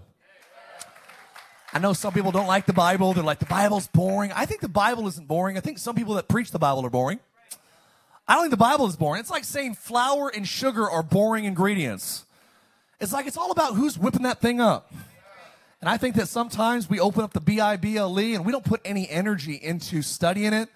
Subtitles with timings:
[1.73, 3.13] I know some people don't like the Bible.
[3.13, 4.31] They're like, the Bible's boring.
[4.33, 5.57] I think the Bible isn't boring.
[5.57, 7.19] I think some people that preach the Bible are boring.
[8.27, 9.21] I don't think the Bible is boring.
[9.21, 12.25] It's like saying flour and sugar are boring ingredients.
[12.99, 14.91] It's like it's all about who's whipping that thing up.
[15.79, 18.45] And I think that sometimes we open up the B I B L E and
[18.45, 20.69] we don't put any energy into studying it,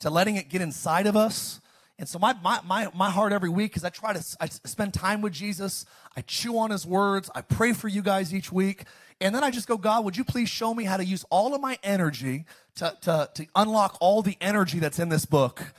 [0.00, 1.60] to letting it get inside of us.
[1.98, 4.94] And so my, my, my, my heart every week is I try to I spend
[4.94, 5.86] time with Jesus.
[6.16, 7.30] I chew on his words.
[7.34, 8.84] I pray for you guys each week.
[9.20, 11.54] And then I just go, God, would you please show me how to use all
[11.54, 12.44] of my energy
[12.76, 15.72] to, to, to unlock all the energy that's in this book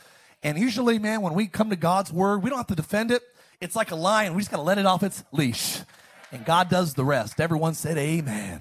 [0.43, 3.21] and usually, man, when we come to God's word, we don't have to defend it.
[3.61, 4.33] It's like a lion.
[4.33, 5.79] We just got to let it off its leash.
[6.31, 7.39] And God does the rest.
[7.39, 8.59] Everyone said amen.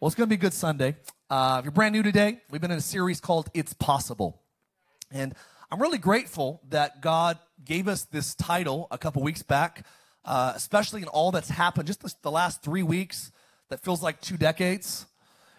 [0.00, 0.96] Well, it's going to be a good Sunday.
[1.28, 4.40] Uh, if you're brand new today, we've been in a series called It's Possible.
[5.12, 5.34] And
[5.70, 9.86] I'm really grateful that God gave us this title a couple weeks back,
[10.24, 13.30] uh, especially in all that's happened just the, the last three weeks
[13.68, 15.06] that feels like two decades.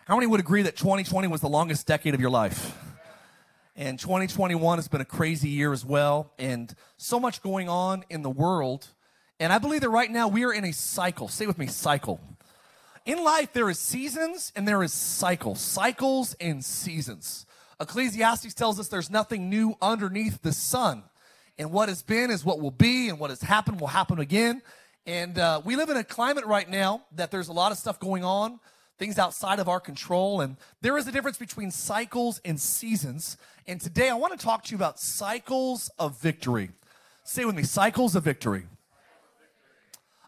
[0.05, 2.75] How many would agree that 2020 was the longest decade of your life?
[3.75, 8.21] And 2021 has been a crazy year as well, and so much going on in
[8.21, 8.87] the world.
[9.39, 11.29] And I believe that right now we are in a cycle.
[11.29, 12.19] Say with me, cycle.
[13.05, 17.45] In life, there is seasons and there is cycles, cycles and seasons.
[17.79, 21.03] Ecclesiastes tells us there's nothing new underneath the sun.
[21.57, 24.61] And what has been is what will be, and what has happened will happen again.
[25.05, 27.99] And uh, we live in a climate right now that there's a lot of stuff
[27.99, 28.59] going on
[29.01, 30.41] things outside of our control.
[30.41, 33.35] And there is a difference between cycles and seasons.
[33.65, 36.69] And today I want to talk to you about cycles of victory.
[37.23, 38.67] Say with me cycles of victory.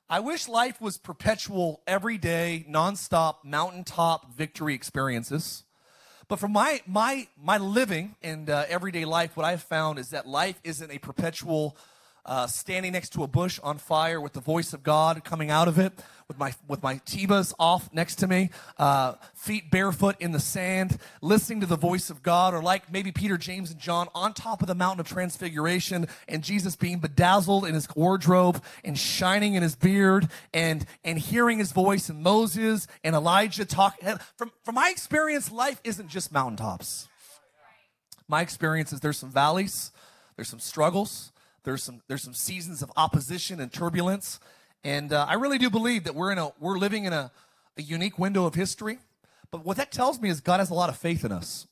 [0.10, 5.66] I wish life was perpetual, everyday, nonstop, mountaintop victory experiences.
[6.28, 10.28] But for my my my living and uh, everyday life, what I've found is that
[10.28, 11.78] life isn't a perpetual
[12.26, 15.68] uh, standing next to a bush on fire with the voice of God coming out
[15.68, 15.94] of it,
[16.28, 20.98] with my with my Tevas off next to me, uh, feet barefoot in the sand,
[21.22, 24.62] listening to the voice of God, or like maybe Peter, James, and John on top
[24.62, 29.64] of the mountain of transfiguration, and Jesus being bedazzled in his wardrobe and shining in
[29.64, 34.00] his beard, and and hearing his voice, and Moses and Elijah talk.
[34.38, 37.10] From from my experience, life isn't just mountaintops.
[38.30, 39.92] My experience is there's some valleys,
[40.38, 41.33] there's some struggles,
[41.64, 44.40] there's some there's some seasons of opposition and turbulence,
[44.84, 47.32] and uh, I really do believe that we're in a we're living in a,
[47.78, 49.00] a unique window of history.
[49.52, 51.68] But what that tells me is God has a lot of faith in us.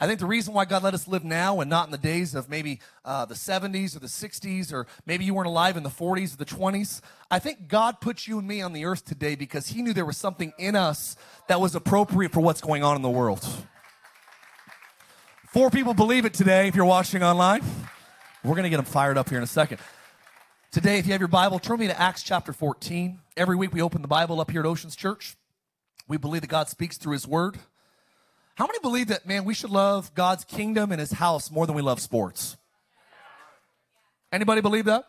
[0.00, 2.34] I think the reason why God let us live now and not in the days
[2.34, 5.88] of maybe uh, the 70s or the 60s, or maybe you weren't alive in the
[5.88, 7.00] 40s or the 20s,
[7.30, 10.04] I think God put you and me on the earth today because He knew there
[10.04, 11.16] was something in us
[11.48, 13.46] that was appropriate for what's going on in the world.
[15.46, 17.62] Four people believe it today if you're watching online.
[18.44, 19.78] We're going to get them fired up here in a second.
[20.70, 23.18] Today, if you have your Bible, turn me to Acts chapter 14.
[23.38, 25.34] Every week we open the Bible up here at Oceans Church.
[26.08, 27.56] We believe that God speaks through His Word.
[28.56, 31.74] How many believe that, man, we should love God's kingdom and His house more than
[31.74, 32.58] we love sports?
[34.30, 35.06] Anybody believe that?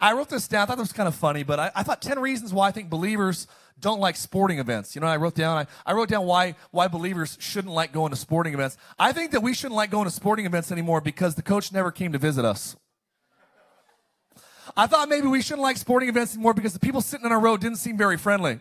[0.00, 0.62] I wrote this down.
[0.62, 2.70] I thought it was kind of funny, but I, I, thought 10 reasons why I
[2.70, 4.94] think believers don't like sporting events.
[4.94, 8.10] You know, I wrote down, I, I wrote down why, why believers shouldn't like going
[8.10, 8.76] to sporting events.
[8.98, 11.90] I think that we shouldn't like going to sporting events anymore because the coach never
[11.90, 12.76] came to visit us.
[14.76, 17.40] I thought maybe we shouldn't like sporting events anymore because the people sitting in our
[17.40, 18.60] row didn't seem very friendly.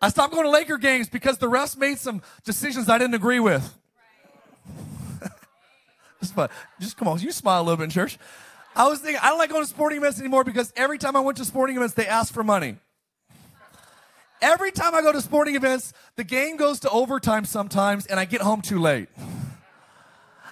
[0.00, 3.40] I stopped going to Laker games because the refs made some decisions I didn't agree
[3.40, 3.76] with.
[6.20, 6.34] just,
[6.80, 8.18] just come on, you smile a little bit in church.
[8.76, 11.20] I was thinking, I don't like going to sporting events anymore because every time I
[11.20, 12.76] went to sporting events, they asked for money.
[14.40, 18.24] Every time I go to sporting events, the game goes to overtime sometimes and I
[18.24, 19.08] get home too late.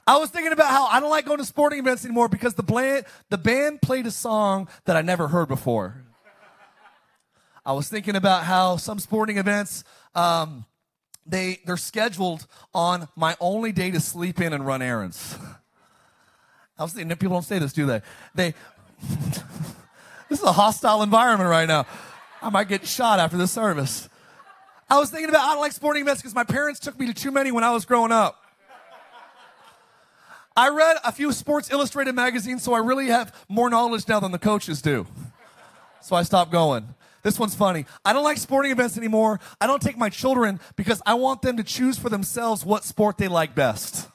[0.08, 2.62] I was thinking about how I don't like going to sporting events anymore because the
[2.62, 6.04] band, the band played a song that I never heard before.
[7.64, 9.82] I was thinking about how some sporting events,
[10.14, 10.64] um,
[11.26, 15.36] they, they're scheduled on my only day to sleep in and run errands.
[16.78, 18.02] I was thinking, people don't say this, do they?
[18.34, 18.54] They,
[20.28, 21.86] this is a hostile environment right now.
[22.46, 24.08] I might get shot after the service.
[24.88, 27.12] I was thinking about I don't like sporting events because my parents took me to
[27.12, 28.40] too many when I was growing up.
[30.56, 34.30] I read a few Sports Illustrated magazines, so I really have more knowledge now than
[34.30, 35.08] the coaches do.
[36.00, 36.94] So I stopped going.
[37.24, 37.84] This one's funny.
[38.04, 39.40] I don't like sporting events anymore.
[39.60, 43.18] I don't take my children because I want them to choose for themselves what sport
[43.18, 44.08] they like best.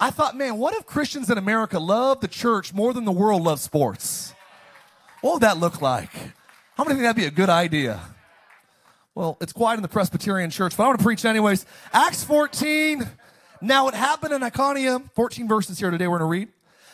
[0.00, 3.42] I thought, man, what if Christians in America love the church more than the world
[3.42, 4.32] loves sports?
[5.20, 6.10] What would that look like?
[6.76, 8.00] How many think that'd be a good idea?
[9.14, 11.66] Well, it's quiet in the Presbyterian church, but I want to preach anyways.
[11.92, 13.08] Acts 14.
[13.60, 16.48] Now it happened in Iconium, 14 verses here today we're going to read,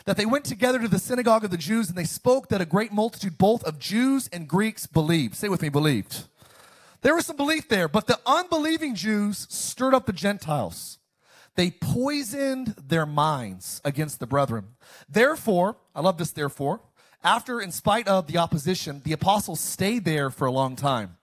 [0.05, 2.67] that they went together to the synagogue of the Jews and they spoke that a
[2.67, 5.35] great multitude both of Jews and Greeks believed.
[5.35, 6.25] Say with me, believed.
[7.01, 10.99] There was some belief there, but the unbelieving Jews stirred up the Gentiles.
[11.55, 14.75] They poisoned their minds against the brethren.
[15.09, 16.81] Therefore, I love this therefore,
[17.23, 21.17] after, in spite of the opposition, the apostles stayed there for a long time.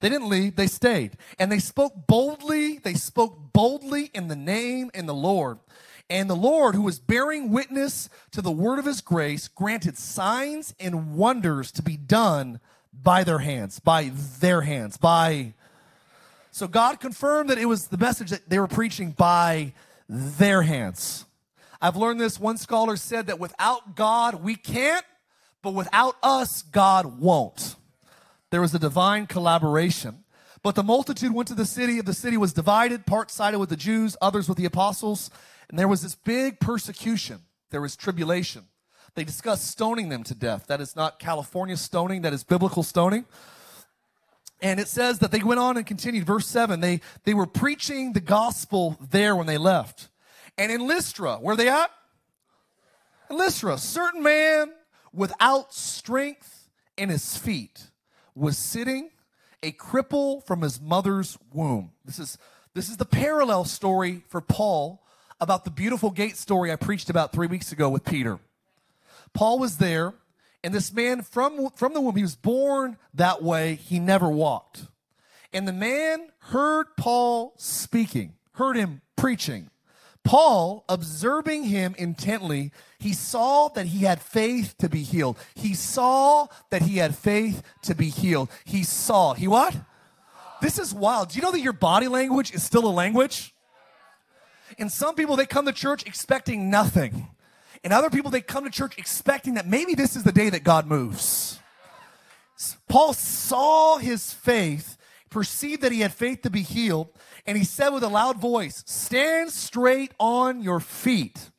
[0.00, 1.16] They didn't leave, they stayed.
[1.38, 5.58] And they spoke boldly, they spoke boldly in the name in the Lord.
[6.10, 10.74] And the Lord, who was bearing witness to the word of his grace, granted signs
[10.78, 12.60] and wonders to be done
[12.92, 15.54] by their hands, by their hands, by.
[16.50, 19.72] So God confirmed that it was the message that they were preaching by
[20.08, 21.24] their hands.
[21.80, 22.38] I've learned this.
[22.38, 25.04] One scholar said that without God, we can't,
[25.62, 27.76] but without us, God won't.
[28.50, 30.24] There was a divine collaboration.
[30.62, 33.76] But the multitude went to the city, the city was divided, part sided with the
[33.76, 35.30] Jews, others with the apostles,
[35.68, 37.40] and there was this big persecution.
[37.70, 38.64] There was tribulation.
[39.14, 40.66] They discussed stoning them to death.
[40.68, 43.24] That is not California stoning, that is biblical stoning.
[44.60, 46.24] And it says that they went on and continued.
[46.24, 50.08] Verse 7 they, they were preaching the gospel there when they left.
[50.56, 51.90] And in Lystra, where they at?
[53.28, 54.70] In Lystra, certain man
[55.12, 57.90] without strength in his feet
[58.34, 59.10] was sitting,
[59.62, 61.92] a cripple from his mother's womb.
[62.04, 62.38] This is,
[62.74, 65.02] this is the parallel story for Paul
[65.40, 68.38] about the beautiful gate story I preached about three weeks ago with Peter.
[69.34, 70.14] Paul was there,
[70.62, 74.86] and this man from, from the womb, he was born that way, he never walked.
[75.52, 79.70] And the man heard Paul speaking, heard him preaching.
[80.24, 85.36] Paul, observing him intently, he saw that he had faith to be healed.
[85.54, 88.48] He saw that he had faith to be healed.
[88.64, 89.34] He saw.
[89.34, 89.76] He what?
[90.60, 91.30] This is wild.
[91.30, 93.52] Do you know that your body language is still a language?
[94.78, 97.28] And some people, they come to church expecting nothing.
[97.82, 100.62] And other people, they come to church expecting that maybe this is the day that
[100.62, 101.58] God moves.
[102.88, 104.96] Paul saw his faith,
[105.30, 107.08] perceived that he had faith to be healed,
[107.46, 111.50] and he said with a loud voice, Stand straight on your feet.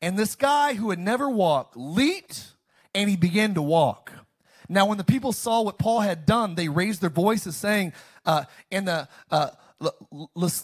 [0.00, 2.54] And this guy who had never walked leaped
[2.94, 4.12] and he began to walk.
[4.68, 7.94] Now, when the people saw what Paul had done, they raised their voices, saying,
[8.26, 9.50] uh, in the uh,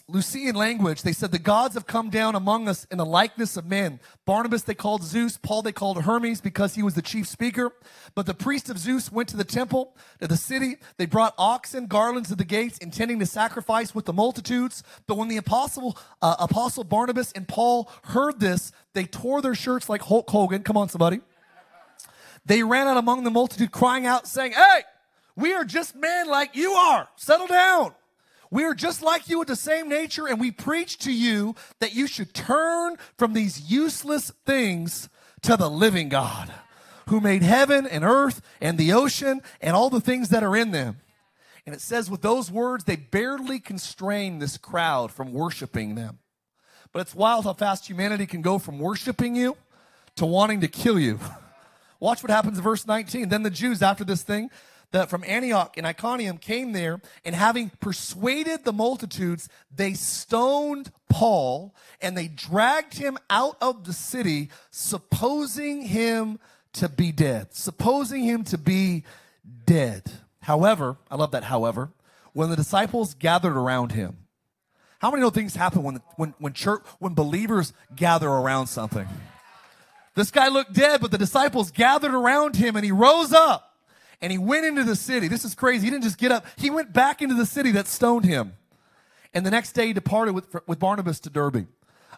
[0.08, 3.64] Lucian language, they said, The gods have come down among us in the likeness of
[3.64, 4.00] men.
[4.24, 7.70] Barnabas they called Zeus, Paul they called Hermes because he was the chief speaker.
[8.16, 10.78] But the priest of Zeus went to the temple, to the city.
[10.96, 14.82] They brought oxen, garlands to the gates, intending to sacrifice with the multitudes.
[15.06, 19.88] But when the apostle, uh, apostle Barnabas and Paul heard this, they tore their shirts
[19.88, 20.64] like Hulk Hogan.
[20.64, 21.20] Come on, somebody.
[22.46, 24.82] They ran out among the multitude, crying out, saying, Hey,
[25.36, 27.08] we are just men like you are.
[27.16, 27.94] Settle down.
[28.54, 31.92] We are just like you with the same nature, and we preach to you that
[31.92, 35.08] you should turn from these useless things
[35.42, 36.52] to the living God
[37.08, 40.70] who made heaven and earth and the ocean and all the things that are in
[40.70, 40.98] them.
[41.66, 46.20] And it says, with those words, they barely constrain this crowd from worshiping them.
[46.92, 49.56] But it's wild how fast humanity can go from worshiping you
[50.14, 51.18] to wanting to kill you.
[51.98, 53.30] Watch what happens in verse 19.
[53.30, 54.48] Then the Jews, after this thing,
[54.94, 61.74] that from Antioch and Iconium came there, and having persuaded the multitudes, they stoned Paul
[62.00, 66.38] and they dragged him out of the city, supposing him
[66.74, 67.54] to be dead.
[67.54, 69.02] Supposing him to be
[69.66, 70.10] dead.
[70.40, 71.90] However, I love that, however,
[72.32, 74.18] when the disciples gathered around him,
[75.00, 79.08] how many know things happen when, when, when church, when believers gather around something?
[80.14, 83.73] This guy looked dead, but the disciples gathered around him and he rose up
[84.20, 85.28] and he went into the city.
[85.28, 85.86] This is crazy.
[85.86, 88.54] He didn't just get up, he went back into the city that stoned him.
[89.32, 91.66] And the next day he departed with, with Barnabas to Derbe.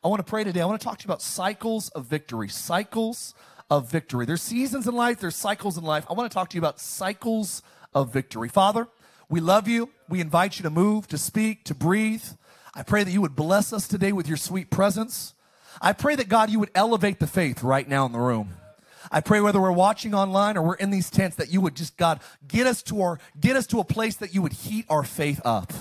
[0.05, 0.61] I want to pray today.
[0.61, 2.49] I want to talk to you about cycles of victory.
[2.49, 3.35] Cycles
[3.71, 4.27] of victory.
[4.27, 6.07] There's seasons in life, there's cycles in life.
[6.09, 7.63] I want to talk to you about cycles
[7.95, 8.49] of victory.
[8.49, 8.87] Father,
[9.29, 9.91] we love you.
[10.09, 12.23] We invite you to move, to speak, to breathe.
[12.75, 15.35] I pray that you would bless us today with your sweet presence.
[15.81, 18.55] I pray that God, you would elevate the faith right now in the room.
[19.11, 21.97] I pray whether we're watching online or we're in these tents that you would just
[21.97, 25.03] God get us to our get us to a place that you would heat our
[25.03, 25.73] faith up.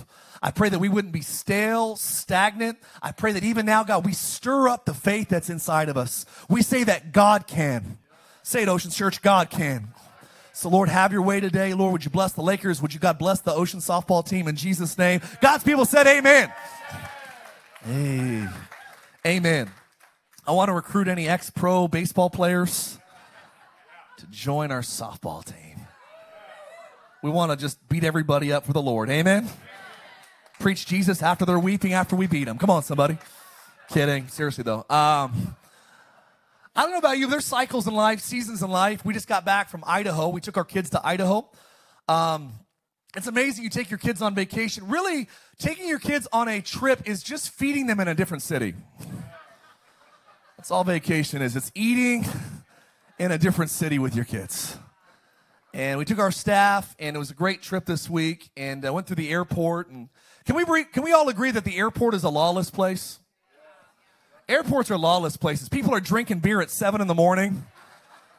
[0.42, 2.78] I pray that we wouldn't be stale, stagnant.
[3.02, 6.26] I pray that even now, God, we stir up the faith that's inside of us.
[6.50, 7.98] We say that God can.
[8.44, 9.88] Say it, Ocean Church, God can.
[10.54, 11.74] So, Lord, have your way today.
[11.74, 12.82] Lord, would you bless the Lakers?
[12.82, 15.22] Would you, God, bless the Ocean softball team in Jesus' name?
[15.42, 16.54] God's people said, Amen.
[17.84, 18.48] Hey.
[19.26, 19.72] Amen.
[20.46, 23.00] I want to recruit any ex pro baseball players
[24.32, 25.80] join our softball team.
[27.24, 29.10] We want to just beat everybody up for the Lord.
[29.10, 29.50] Amen.
[30.60, 32.58] Preach Jesus after they're weeping after we beat them.
[32.58, 33.18] Come on, somebody.
[33.90, 34.28] Kidding.
[34.28, 34.86] Seriously, though.
[34.90, 35.56] Um,
[36.76, 39.06] I don't know about you, there's cycles in life, seasons in life.
[39.06, 40.28] We just got back from Idaho.
[40.30, 41.50] We took our kids to Idaho.
[42.10, 42.52] Um,
[43.16, 44.88] it's amazing you take your kids on vacation.
[44.90, 48.74] Really, taking your kids on a trip is just feeding them in a different city.
[50.58, 51.56] That's all vacation is.
[51.56, 52.26] It's eating
[53.18, 54.78] in a different city with your kids.
[55.74, 58.50] And we took our staff, and it was a great trip this week.
[58.56, 59.90] And I went through the airport.
[59.90, 60.10] And
[60.46, 63.20] can we can we all agree that the airport is a lawless place?
[64.48, 65.70] Airports are lawless places.
[65.70, 67.66] People are drinking beer at seven in the morning.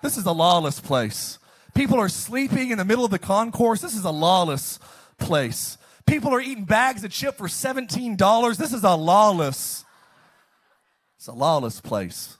[0.02, 1.38] This is a lawless place.
[1.74, 3.80] People are sleeping in the middle of the concourse.
[3.80, 4.78] This is a lawless
[5.18, 5.76] place.
[6.06, 8.56] People are eating bags of chip for $17.
[8.56, 9.84] This is a lawless
[11.26, 12.36] it's a lawless place.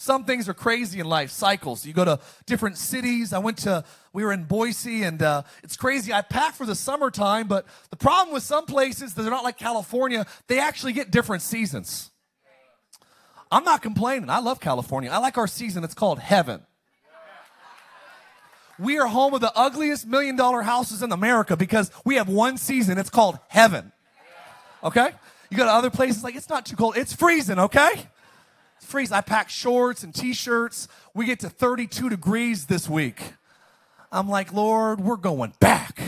[0.00, 1.84] Some things are crazy in life, cycles.
[1.84, 3.32] You go to different cities.
[3.32, 6.12] I went to, we were in Boise, and uh, it's crazy.
[6.12, 10.24] I packed for the summertime, but the problem with some places, they're not like California,
[10.46, 12.12] they actually get different seasons.
[13.50, 14.30] I'm not complaining.
[14.30, 15.10] I love California.
[15.10, 15.82] I like our season.
[15.82, 16.60] It's called heaven.
[18.78, 22.56] We are home of the ugliest million dollar houses in America because we have one
[22.56, 22.98] season.
[22.98, 23.90] It's called heaven.
[24.84, 25.10] Okay?
[25.50, 26.96] You go to other places, like, it's not too cold.
[26.96, 28.06] It's freezing, okay?
[28.80, 29.16] Freezing.
[29.16, 30.88] I pack shorts and t shirts.
[31.14, 33.20] We get to 32 degrees this week.
[34.10, 36.00] I'm like, Lord, we're going back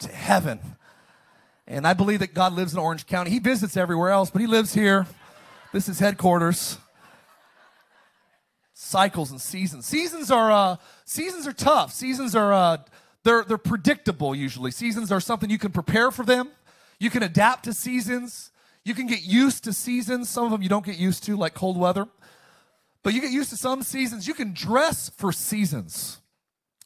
[0.00, 0.60] to heaven.
[1.66, 3.30] And I believe that God lives in Orange County.
[3.30, 5.06] He visits everywhere else, but He lives here.
[5.72, 6.78] This is headquarters.
[8.74, 9.86] Cycles and seasons.
[9.86, 11.92] Seasons are uh, seasons are tough.
[11.92, 12.78] Seasons are uh,
[13.22, 14.70] they're they're predictable usually.
[14.70, 16.50] Seasons are something you can prepare for them.
[16.98, 18.49] You can adapt to seasons.
[18.84, 20.28] You can get used to seasons.
[20.30, 22.06] Some of them you don't get used to, like cold weather.
[23.02, 24.26] But you get used to some seasons.
[24.26, 26.20] You can dress for seasons.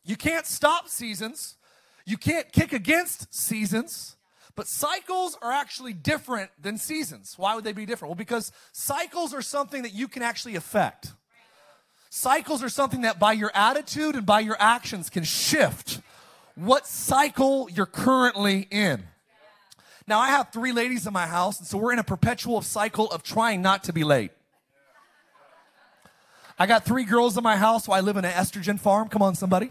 [0.05, 1.57] You can't stop seasons.
[2.05, 4.17] You can't kick against seasons.
[4.57, 7.35] But cycles are actually different than seasons.
[7.37, 8.11] Why would they be different?
[8.11, 11.13] Well, because cycles are something that you can actually affect.
[12.11, 16.01] Cycles are something that by your attitude and by your actions can shift
[16.55, 19.03] what cycle you're currently in.
[20.07, 23.11] Now, I have three ladies in my house, and so we're in a perpetual cycle
[23.11, 24.33] of trying not to be late.
[26.59, 29.09] I got three girls in my house, so I live in an estrogen farm.
[29.09, 29.71] Come on, somebody.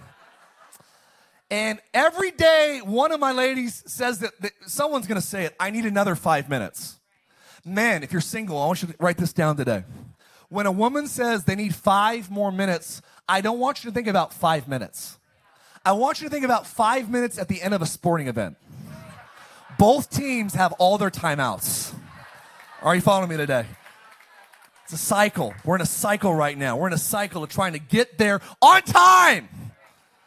[1.52, 5.56] And every day, one of my ladies says that, that someone's gonna say it.
[5.60, 7.00] I need another five minutes.
[7.64, 9.84] Man, if you're single, I want you to write this down today.
[10.50, 14.08] When a woman says they need five more minutes, I don't want you to think
[14.08, 15.18] about five minutes.
[15.86, 18.58] I want you to think about five minutes at the end of a sporting event.
[19.78, 21.94] Both teams have all their timeouts.
[22.82, 23.66] Are you following me today?
[24.84, 25.54] It's a cycle.
[25.64, 26.78] We're in a cycle right now.
[26.78, 29.48] We're in a cycle of trying to get there on time.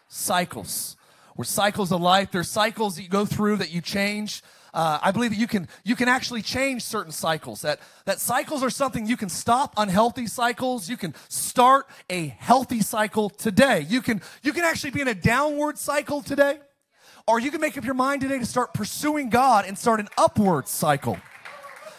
[0.09, 0.97] Cycles.
[1.37, 2.31] We're cycles of life.
[2.33, 4.43] There's cycles that you go through that you change.
[4.73, 7.63] Uh, I believe that you can you can actually change certain cycles.
[7.63, 10.89] That that cycles are something you can stop unhealthy cycles.
[10.89, 13.87] You can start a healthy cycle today.
[13.89, 16.59] You can you can actually be in a downward cycle today.
[17.29, 20.09] Or you can make up your mind today to start pursuing God and start an
[20.17, 21.19] upward cycle.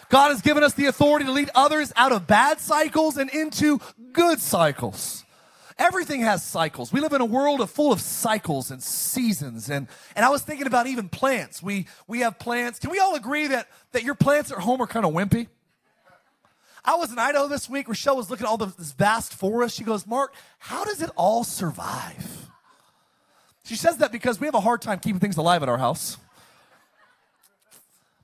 [0.07, 3.81] God has given us the authority to lead others out of bad cycles and into
[4.13, 5.25] good cycles.
[5.77, 6.93] Everything has cycles.
[6.93, 9.69] We live in a world of full of cycles and seasons.
[9.69, 11.61] And, and I was thinking about even plants.
[11.61, 12.79] We, we have plants.
[12.79, 15.47] Can we all agree that, that your plants at home are kind of wimpy?
[16.85, 17.89] I was in Idaho this week.
[17.89, 19.75] Rochelle was looking at all this vast forest.
[19.75, 22.46] She goes, Mark, how does it all survive?
[23.67, 26.15] She says that because we have a hard time keeping things alive at our house.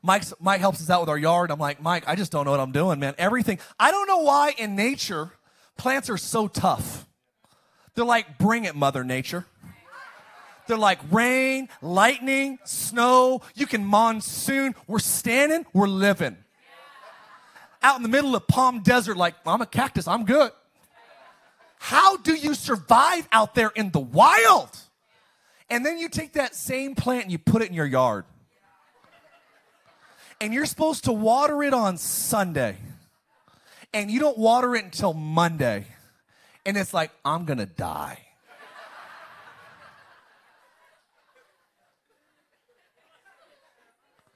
[0.02, 1.52] Mike's, Mike helps us out with our yard.
[1.52, 3.14] I'm like, Mike, I just don't know what I'm doing, man.
[3.18, 3.60] Everything.
[3.78, 5.34] I don't know why in nature
[5.76, 7.06] plants are so tough.
[7.94, 9.46] They're like, bring it, Mother Nature.
[10.68, 13.42] They're like rain, lightning, snow.
[13.54, 14.76] You can monsoon.
[14.88, 16.38] We're standing, we're living.
[17.82, 20.54] Out in the middle of Palm Desert, like, I'm a cactus, I'm good.
[21.80, 24.70] How do you survive out there in the wild?
[25.70, 28.26] And then you take that same plant and you put it in your yard.
[30.42, 32.78] And you're supposed to water it on Sunday.
[33.94, 35.86] And you don't water it until Monday.
[36.66, 38.20] And it's like, I'm going to die.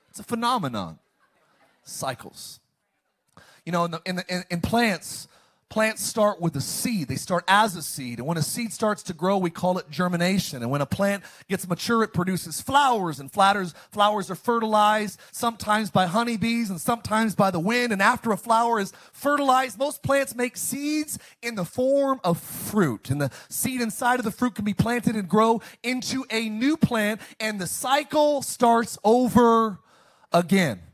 [0.10, 0.98] It's a phenomenon.
[1.84, 2.60] Cycles.
[3.66, 5.28] You know, in, the, in, the, in, in plants,
[5.70, 7.10] Plants start with a seed.
[7.10, 8.20] They start as a seed.
[8.20, 10.62] And when a seed starts to grow, we call it germination.
[10.62, 13.20] And when a plant gets mature, it produces flowers.
[13.20, 17.92] And flatters, flowers are fertilized sometimes by honeybees and sometimes by the wind.
[17.92, 23.10] And after a flower is fertilized, most plants make seeds in the form of fruit.
[23.10, 26.78] And the seed inside of the fruit can be planted and grow into a new
[26.78, 27.20] plant.
[27.42, 29.80] And the cycle starts over
[30.32, 30.87] again.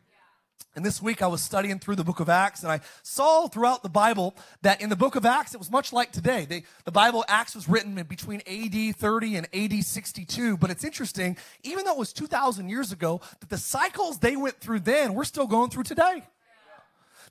[0.76, 3.84] And this week I was studying through the book of Acts and I saw throughout
[3.84, 6.46] the Bible that in the book of Acts it was much like today.
[6.46, 10.58] They, the Bible Acts was written between AD 30 and AD 62.
[10.58, 14.60] But it's interesting, even though it was 2,000 years ago, that the cycles they went
[14.60, 16.24] through then we're still going through today.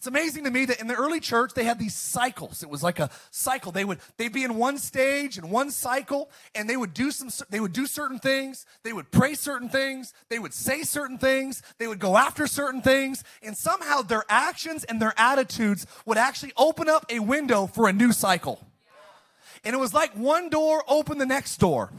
[0.02, 2.64] It's amazing to me that in the early church they had these cycles.
[2.64, 3.71] It was like a cycle.
[3.71, 7.28] They would they'd be in one stage and one cycle, and they would do some
[7.50, 8.66] they would do certain things.
[8.82, 10.12] They would pray certain things.
[10.28, 11.62] They would say certain things.
[11.78, 16.52] They would go after certain things, and somehow their actions and their attitudes would actually
[16.56, 18.59] open up a window for a new cycle.
[19.62, 21.92] And it was like one door opened the next door,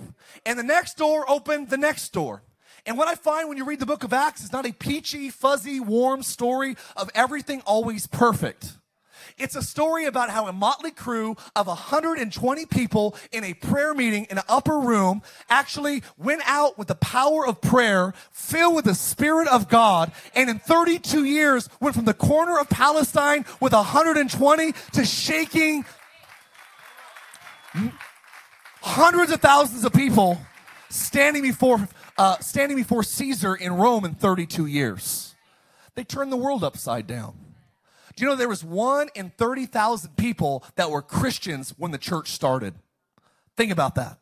[0.46, 2.44] and the next door opened the next door.
[2.86, 5.30] And what I find when you read the book of Acts is not a peachy,
[5.30, 8.74] fuzzy, warm story of everything always perfect.
[9.38, 14.28] It's a story about how a motley crew of 120 people in a prayer meeting
[14.30, 18.94] in an upper room actually went out with the power of prayer, filled with the
[18.96, 24.74] Spirit of God, and in 32 years went from the corner of Palestine with 120
[24.92, 25.86] to shaking
[28.82, 30.38] hundreds of thousands of people
[30.90, 35.36] standing before uh, standing before Caesar in Rome in 32 years.
[35.96, 37.36] They turned the world upside down.
[38.16, 42.32] Do you know there was one in 30,000 people that were Christians when the church
[42.32, 42.76] started?
[43.58, 44.20] Think about that.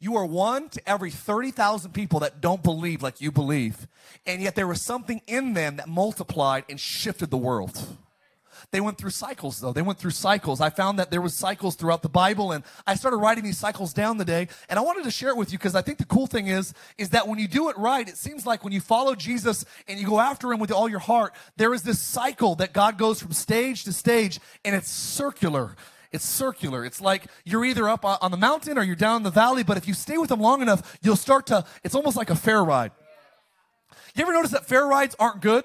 [0.00, 3.88] You are one to every 30,000 people that don't believe like you believe.
[4.26, 7.96] And yet there was something in them that multiplied and shifted the world.
[8.70, 9.72] They went through cycles though.
[9.72, 10.60] They went through cycles.
[10.60, 13.94] I found that there was cycles throughout the Bible and I started writing these cycles
[13.94, 16.04] down the day and I wanted to share it with you because I think the
[16.04, 18.80] cool thing is is that when you do it right, it seems like when you
[18.82, 22.56] follow Jesus and you go after him with all your heart, there is this cycle
[22.56, 25.74] that God goes from stage to stage and it's circular.
[26.12, 26.84] It's circular.
[26.84, 29.78] It's like you're either up on the mountain or you're down in the valley, but
[29.78, 32.62] if you stay with him long enough, you'll start to, it's almost like a fair
[32.62, 32.92] ride.
[34.14, 35.64] You ever notice that fair rides aren't good?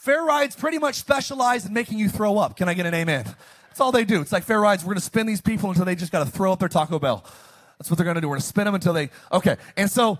[0.00, 2.56] Fair rides pretty much specialize in making you throw up.
[2.56, 3.26] Can I get an amen?
[3.68, 4.22] That's all they do.
[4.22, 4.82] It's like fair rides.
[4.82, 6.98] We're going to spin these people until they just got to throw up their Taco
[6.98, 7.22] Bell.
[7.76, 8.26] That's what they're going to do.
[8.26, 9.58] We're going to spin them until they, okay.
[9.76, 10.18] And so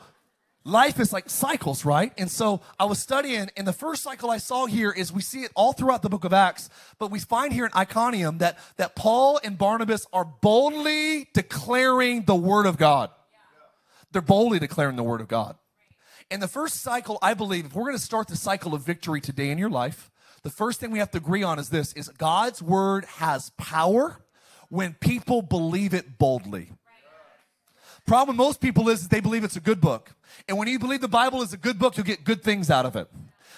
[0.65, 2.13] life is like cycles, right?
[2.19, 5.45] And so I was studying, and the first cycle I saw here is we see
[5.45, 8.95] it all throughout the book of Acts, but we find here in Iconium that, that
[8.95, 13.09] Paul and Barnabas are boldly declaring the word of God.
[14.13, 15.57] They're boldly declaring the word of God.
[16.31, 19.21] And the first cycle, I believe, if we're going to start the cycle of victory
[19.21, 20.11] today in your life,
[20.43, 24.25] the first thing we have to agree on is this is God's word has power
[24.69, 26.73] when people believe it boldly.
[28.07, 30.15] Problem with most people is, is they believe it's a good book.
[30.49, 32.87] And when you believe the Bible is a good book, you'll get good things out
[32.87, 33.09] of it.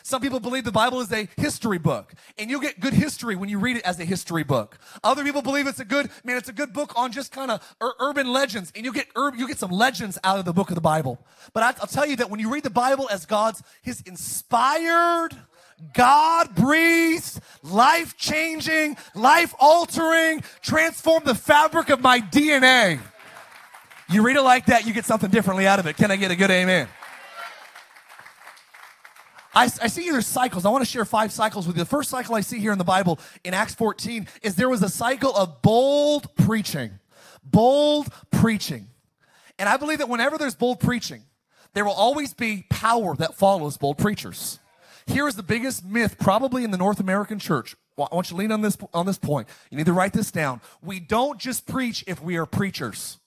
[0.03, 3.49] Some people believe the Bible is a history book, and you'll get good history when
[3.49, 4.79] you read it as a history book.
[5.05, 7.77] Other people believe it's a good, man, it's a good book on just kind of
[7.81, 10.71] ur- urban legends, and you get ur- you get some legends out of the book
[10.71, 11.19] of the Bible.
[11.53, 15.31] But I, I'll tell you that when you read the Bible as God's His inspired,
[15.95, 23.01] God breathed, life changing, life altering, transform the fabric of my DNA.
[24.09, 25.97] You read it like that, you get something differently out of it.
[25.97, 26.88] Can I get a good amen?
[29.55, 30.65] I, I see there's cycles.
[30.65, 31.83] I want to share five cycles with you.
[31.83, 34.83] The first cycle I see here in the Bible in Acts 14 is there was
[34.83, 36.91] a cycle of bold preaching.
[37.45, 38.87] Bold preaching.
[39.59, 41.23] And I believe that whenever there's bold preaching,
[41.75, 44.59] there will always be power that follows bold preachers.
[45.07, 47.77] Here is the biggest myth probably in the North American church.
[47.99, 49.49] I want you to lean on this, on this point.
[49.71, 50.61] You need to write this down.
[50.83, 53.19] We don't just preach if we are preachers.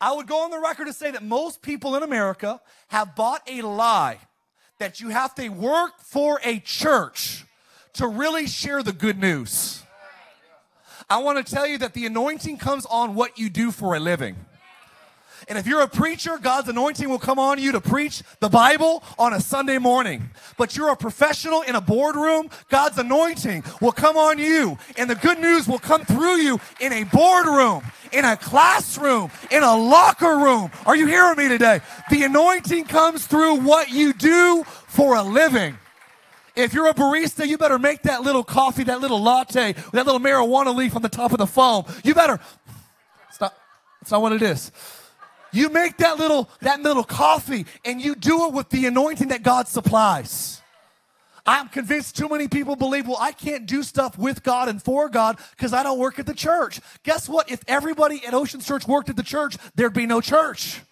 [0.00, 3.42] I would go on the record to say that most people in America have bought
[3.48, 4.18] a lie
[4.78, 7.44] that you have to work for a church
[7.94, 9.82] to really share the good news.
[11.10, 14.00] I want to tell you that the anointing comes on what you do for a
[14.00, 14.36] living.
[15.48, 19.02] And if you're a preacher, God's anointing will come on you to preach the Bible
[19.18, 20.28] on a Sunday morning.
[20.58, 24.76] But you're a professional in a boardroom, God's anointing will come on you.
[24.98, 27.82] And the good news will come through you in a boardroom,
[28.12, 30.70] in a classroom, in a locker room.
[30.84, 31.80] Are you hearing me today?
[32.10, 35.78] The anointing comes through what you do for a living.
[36.56, 40.20] If you're a barista, you better make that little coffee, that little latte, that little
[40.20, 41.84] marijuana leaf on the top of the foam.
[42.04, 42.38] You better.
[43.28, 43.54] It's not,
[44.10, 44.72] not what it is.
[45.52, 49.42] You make that little, that little coffee and you do it with the anointing that
[49.42, 50.60] God supplies.
[51.46, 55.08] I'm convinced too many people believe, well, I can't do stuff with God and for
[55.08, 56.78] God because I don't work at the church.
[57.04, 57.50] Guess what?
[57.50, 60.82] If everybody at Ocean Church worked at the church, there'd be no church.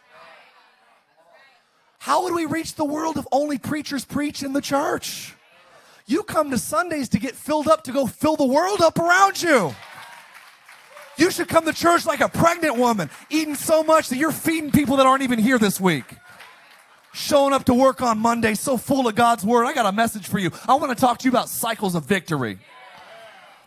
[1.99, 5.35] How would we reach the world if only preachers preach in the church?
[6.07, 9.43] You come to Sundays to get filled up to go fill the world up around
[9.43, 9.75] you.
[11.19, 14.71] You should come to church like a pregnant woman, eating so much that you're feeding
[14.71, 16.05] people that aren't even here this week
[17.17, 19.65] showing up to work on Monday so full of God's word.
[19.65, 20.51] I got a message for you.
[20.69, 22.59] I want to talk to you about cycles of victory.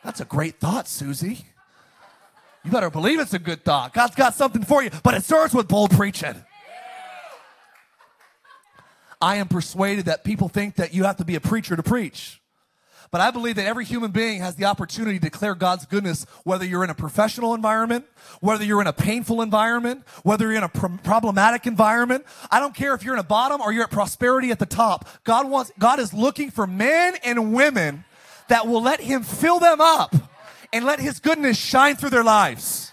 [0.03, 1.45] That's a great thought, Susie.
[2.63, 3.93] You better believe it's a good thought.
[3.93, 6.35] God's got something for you, but it starts with bold preaching.
[9.21, 12.41] I am persuaded that people think that you have to be a preacher to preach.
[13.11, 16.63] But I believe that every human being has the opportunity to declare God's goodness, whether
[16.63, 18.05] you're in a professional environment,
[18.39, 22.23] whether you're in a painful environment, whether you're in a pr- problematic environment.
[22.51, 25.07] I don't care if you're in a bottom or you're at prosperity at the top.
[25.23, 28.03] God wants, God is looking for men and women
[28.47, 30.15] that will let Him fill them up
[30.71, 32.88] and let His goodness shine through their lives.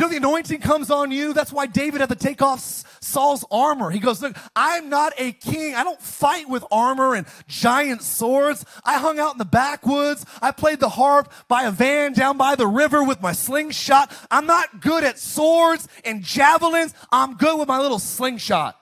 [0.00, 1.34] You know, the anointing comes on you.
[1.34, 2.62] That's why David had to take off
[3.02, 3.90] Saul's armor.
[3.90, 5.74] He goes, Look, I'm not a king.
[5.74, 8.64] I don't fight with armor and giant swords.
[8.82, 10.24] I hung out in the backwoods.
[10.40, 14.10] I played the harp by a van down by the river with my slingshot.
[14.30, 16.94] I'm not good at swords and javelins.
[17.12, 18.80] I'm good with my little slingshot.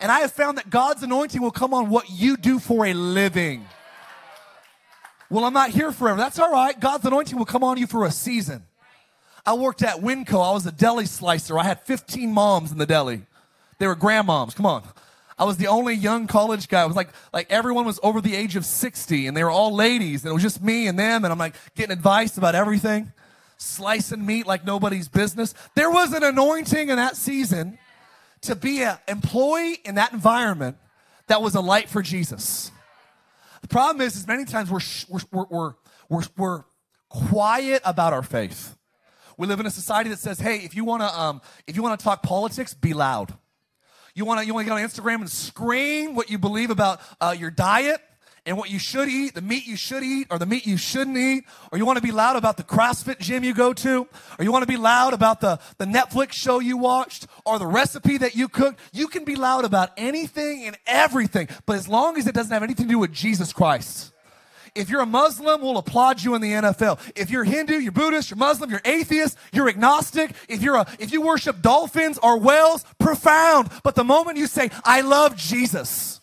[0.00, 2.94] And I have found that God's anointing will come on what you do for a
[2.94, 3.66] living.
[5.28, 6.16] Well, I'm not here forever.
[6.16, 6.80] That's all right.
[6.80, 8.64] God's anointing will come on you for a season.
[9.44, 10.46] I worked at Winco.
[10.46, 11.58] I was a deli slicer.
[11.58, 13.22] I had 15 moms in the deli.
[13.78, 14.54] They were grandmoms.
[14.54, 14.84] Come on.
[15.38, 16.84] I was the only young college guy.
[16.84, 19.74] It was like like everyone was over the age of 60 and they were all
[19.74, 23.12] ladies and it was just me and them and I'm like getting advice about everything,
[23.56, 25.54] slicing meat like nobody's business.
[25.74, 27.78] There was an anointing in that season
[28.42, 30.76] to be an employee in that environment
[31.26, 32.70] that was a light for Jesus.
[33.62, 35.74] The problem is, is many times we're, we're, we're,
[36.08, 36.64] we're, we're
[37.08, 38.76] quiet about our faith.
[39.42, 41.82] We live in a society that says, hey, if you want to, um, if you
[41.82, 43.34] want to talk politics, be loud.
[44.14, 47.00] You want to, you want to get on Instagram and scream what you believe about
[47.20, 48.00] uh, your diet
[48.46, 51.16] and what you should eat, the meat you should eat or the meat you shouldn't
[51.16, 54.06] eat, or you want to be loud about the CrossFit gym you go to,
[54.38, 57.66] or you want to be loud about the, the Netflix show you watched, or the
[57.66, 58.78] recipe that you cooked.
[58.92, 62.62] You can be loud about anything and everything, but as long as it doesn't have
[62.62, 64.11] anything to do with Jesus Christ.
[64.74, 66.98] If you're a Muslim, we'll applaud you in the NFL.
[67.14, 70.34] If you're Hindu, you're Buddhist, you're Muslim, you're atheist, you're agnostic.
[70.48, 73.70] If you're a, if you worship dolphins or whales, profound.
[73.82, 76.20] But the moment you say, I love Jesus,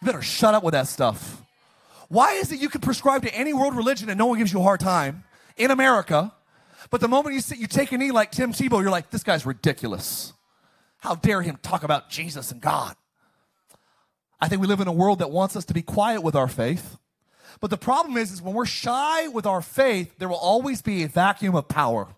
[0.00, 1.42] you better shut up with that stuff.
[2.08, 4.60] Why is it you can prescribe to any world religion and no one gives you
[4.60, 5.24] a hard time
[5.56, 6.32] in America?
[6.90, 9.24] But the moment you sit, you take a knee like Tim Tebow, you're like, this
[9.24, 10.32] guy's ridiculous.
[10.98, 12.94] How dare him talk about Jesus and God?
[14.40, 16.48] I think we live in a world that wants us to be quiet with our
[16.48, 16.96] faith
[17.58, 21.02] but the problem is, is when we're shy with our faith, there will always be
[21.02, 22.08] a vacuum of power.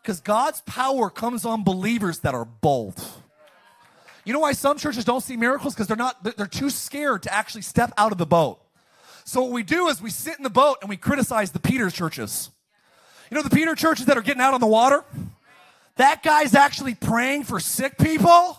[0.00, 3.00] Because God's power comes on believers that are bold.
[4.24, 5.74] You know why some churches don't see miracles?
[5.74, 8.60] Because they're not, they're too scared to actually step out of the boat.
[9.24, 11.90] So what we do is we sit in the boat and we criticize the Peter
[11.90, 12.50] churches.
[13.30, 15.04] You know the Peter churches that are getting out on the water?
[15.96, 18.58] That guy's actually praying for sick people.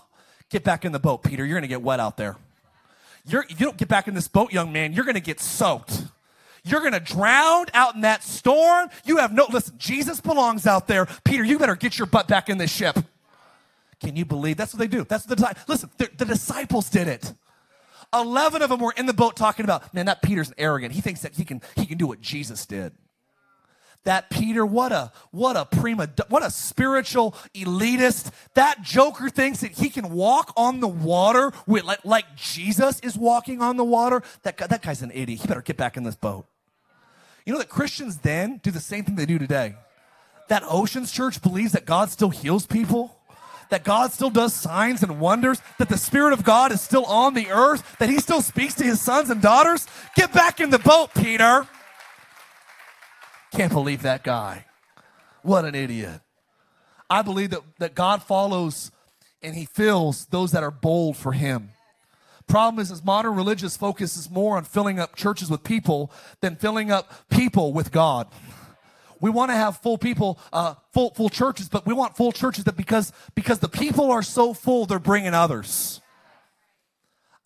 [0.49, 1.45] Get back in the boat, Peter.
[1.45, 2.35] You're going to get wet out there.
[3.25, 6.03] You're, you don't get back in this boat, young man, you're going to get soaked.
[6.65, 8.89] You're going to drown out in that storm.
[9.05, 11.07] You have no, listen, Jesus belongs out there.
[11.25, 12.97] Peter, you better get your butt back in this ship.
[13.99, 14.57] Can you believe?
[14.57, 15.03] That's what they do.
[15.03, 17.33] That's what the, listen, the, the disciples did it.
[18.13, 20.93] 11 of them were in the boat talking about, man, that Peter's arrogant.
[20.93, 22.93] He thinks that he can, he can do what Jesus did
[24.03, 28.31] that Peter, what a what a prima what a spiritual elitist.
[28.53, 33.17] That joker thinks that he can walk on the water with like, like Jesus is
[33.17, 34.21] walking on the water.
[34.43, 35.41] That guy, that guy's an idiot.
[35.41, 36.45] He better get back in this boat.
[37.45, 39.75] You know that Christians then do the same thing they do today.
[40.49, 43.17] That Oceans Church believes that God still heals people
[43.69, 47.33] that God still does signs and wonders, that the Spirit of God is still on
[47.33, 49.87] the earth, that He still speaks to His sons and daughters?
[50.15, 51.67] Get back in the boat, Peter.
[53.53, 54.65] Can't believe that guy.
[55.43, 56.21] What an idiot.
[57.09, 58.91] I believe that, that God follows
[59.43, 61.69] and he fills those that are bold for him.
[62.47, 66.11] Problem is, is modern religious focuses more on filling up churches with people
[66.41, 68.27] than filling up people with God.
[69.21, 72.65] We want to have full people, uh, full full churches, but we want full churches
[72.65, 76.01] that because because the people are so full, they're bringing others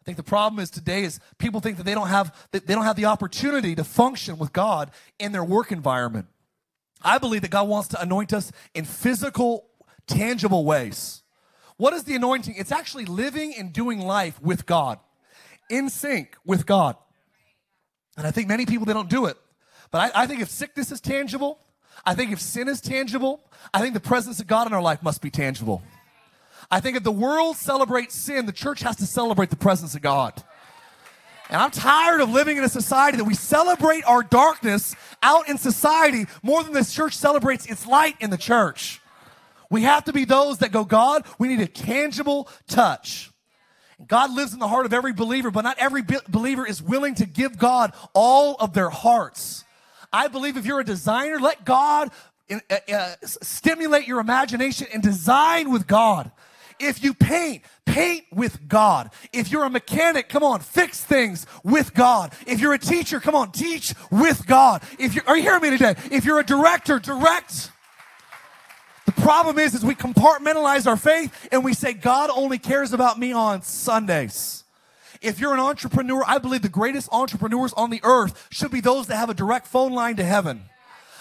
[0.08, 2.96] think the problem is today is people think that they don't have they don't have
[2.96, 4.90] the opportunity to function with God
[5.20, 6.28] in their work environment.
[7.02, 9.66] I believe that God wants to anoint us in physical,
[10.08, 11.24] tangible ways.
[11.76, 12.56] What is the anointing?
[12.58, 14.98] It's actually living and doing life with God.
[15.70, 16.96] in sync with God.
[18.16, 19.38] And I think many people, they don't do it.
[19.92, 21.60] But I, I think if sickness is tangible,
[22.06, 23.42] I think if sin is tangible,
[23.74, 25.82] I think the presence of God in our life must be tangible.
[26.70, 30.02] I think if the world celebrates sin, the church has to celebrate the presence of
[30.02, 30.34] God.
[31.50, 35.58] And I'm tired of living in a society that we celebrate our darkness out in
[35.58, 39.00] society more than this church celebrates its light in the church.
[39.70, 43.32] We have to be those that go, God, we need a tangible touch.
[44.06, 47.26] God lives in the heart of every believer, but not every believer is willing to
[47.26, 49.64] give God all of their hearts.
[50.12, 52.12] I believe if you're a designer, let God
[52.50, 52.60] uh,
[52.94, 56.32] uh, stimulate your imagination and design with God.
[56.80, 59.12] If you paint, paint with God.
[59.34, 62.34] If you're a mechanic, come on, fix things with God.
[62.46, 64.84] If you're a teacher, come on, teach with God.
[65.00, 65.96] If you are you hearing me today?
[66.12, 67.72] If you're a director, direct.
[69.06, 73.18] The problem is, is we compartmentalize our faith and we say God only cares about
[73.18, 74.66] me on Sundays.
[75.22, 79.08] If you're an entrepreneur, I believe the greatest entrepreneurs on the earth should be those
[79.08, 80.64] that have a direct phone line to heaven.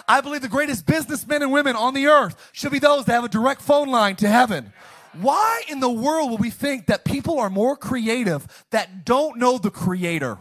[0.08, 3.24] I believe the greatest businessmen and women on the earth should be those that have
[3.24, 4.72] a direct phone line to heaven.
[5.20, 9.58] Why in the world will we think that people are more creative that don't know
[9.58, 10.38] the creator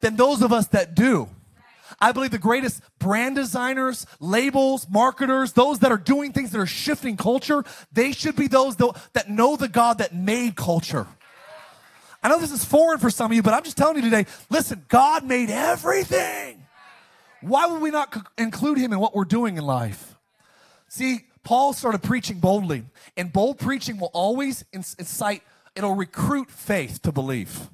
[0.00, 1.28] than those of us that do?
[2.00, 6.66] I believe the greatest brand designers, labels, marketers, those that are doing things that are
[6.66, 11.06] shifting culture, they should be those that know the God that made culture.
[12.22, 14.26] I know this is foreign for some of you, but I'm just telling you today
[14.48, 16.64] listen, God made everything.
[17.40, 20.16] Why would we not include Him in what we're doing in life?
[20.88, 22.84] See, Paul started preaching boldly,
[23.16, 25.42] and bold preaching will always incite,
[25.74, 27.70] it'll recruit faith to believe.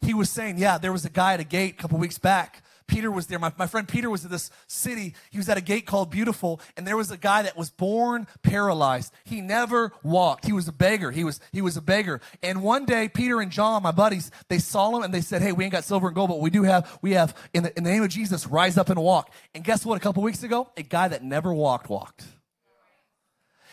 [0.00, 2.62] He was saying, Yeah, there was a guy at a gate a couple weeks back.
[2.86, 3.38] Peter was there.
[3.38, 5.14] My, my friend Peter was in this city.
[5.30, 8.26] He was at a gate called Beautiful, and there was a guy that was born
[8.42, 9.12] paralyzed.
[9.24, 10.46] He never walked.
[10.46, 11.10] He was a beggar.
[11.10, 12.20] He was he was a beggar.
[12.42, 15.52] And one day, Peter and John, my buddies, they saw him and they said, "Hey,
[15.52, 17.84] we ain't got silver and gold, but we do have we have in the, in
[17.84, 19.96] the name of Jesus, rise up and walk." And guess what?
[19.96, 22.24] A couple weeks ago, a guy that never walked walked.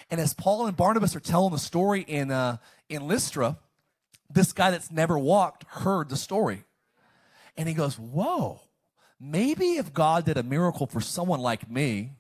[0.10, 2.58] And as Paul and Barnabas are telling the story in, uh,
[2.90, 3.58] in Lystra,
[4.30, 6.64] this guy that's never walked heard the story.
[7.58, 8.62] And he goes, Whoa,
[9.20, 12.12] maybe if God did a miracle for someone like me,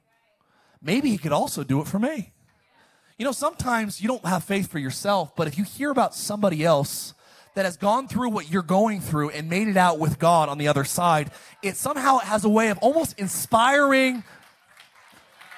[0.82, 2.32] maybe he could also do it for me.
[3.18, 6.64] You know, sometimes you don't have faith for yourself, but if you hear about somebody
[6.64, 7.14] else
[7.54, 10.58] that has gone through what you're going through and made it out with God on
[10.58, 11.32] the other side,
[11.64, 14.24] it somehow has a way of almost inspiring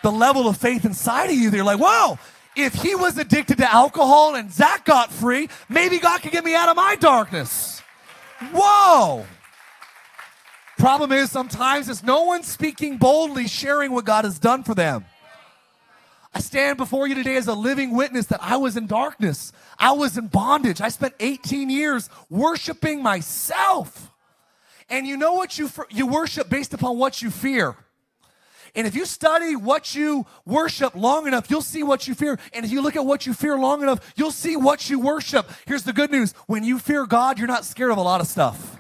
[0.04, 1.50] the level of faith inside of you.
[1.50, 2.18] They're like, whoa,
[2.56, 6.56] if he was addicted to alcohol and Zach got free, maybe God can get me
[6.56, 7.82] out of my darkness.
[8.54, 9.26] Whoa.
[10.78, 15.06] Problem is, sometimes it's no one speaking boldly, sharing what God has done for them.
[16.34, 19.52] I stand before you today as a living witness that I was in darkness.
[19.80, 20.82] I was in bondage.
[20.82, 24.12] I spent 18 years worshiping myself.
[24.88, 27.76] And you know what you, you worship based upon what you fear.
[28.78, 32.38] And if you study what you worship long enough, you'll see what you fear.
[32.54, 35.50] And if you look at what you fear long enough, you'll see what you worship.
[35.66, 38.28] Here's the good news when you fear God, you're not scared of a lot of
[38.28, 38.78] stuff.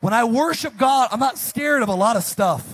[0.00, 2.64] When I worship God, I'm not scared of a lot of stuff.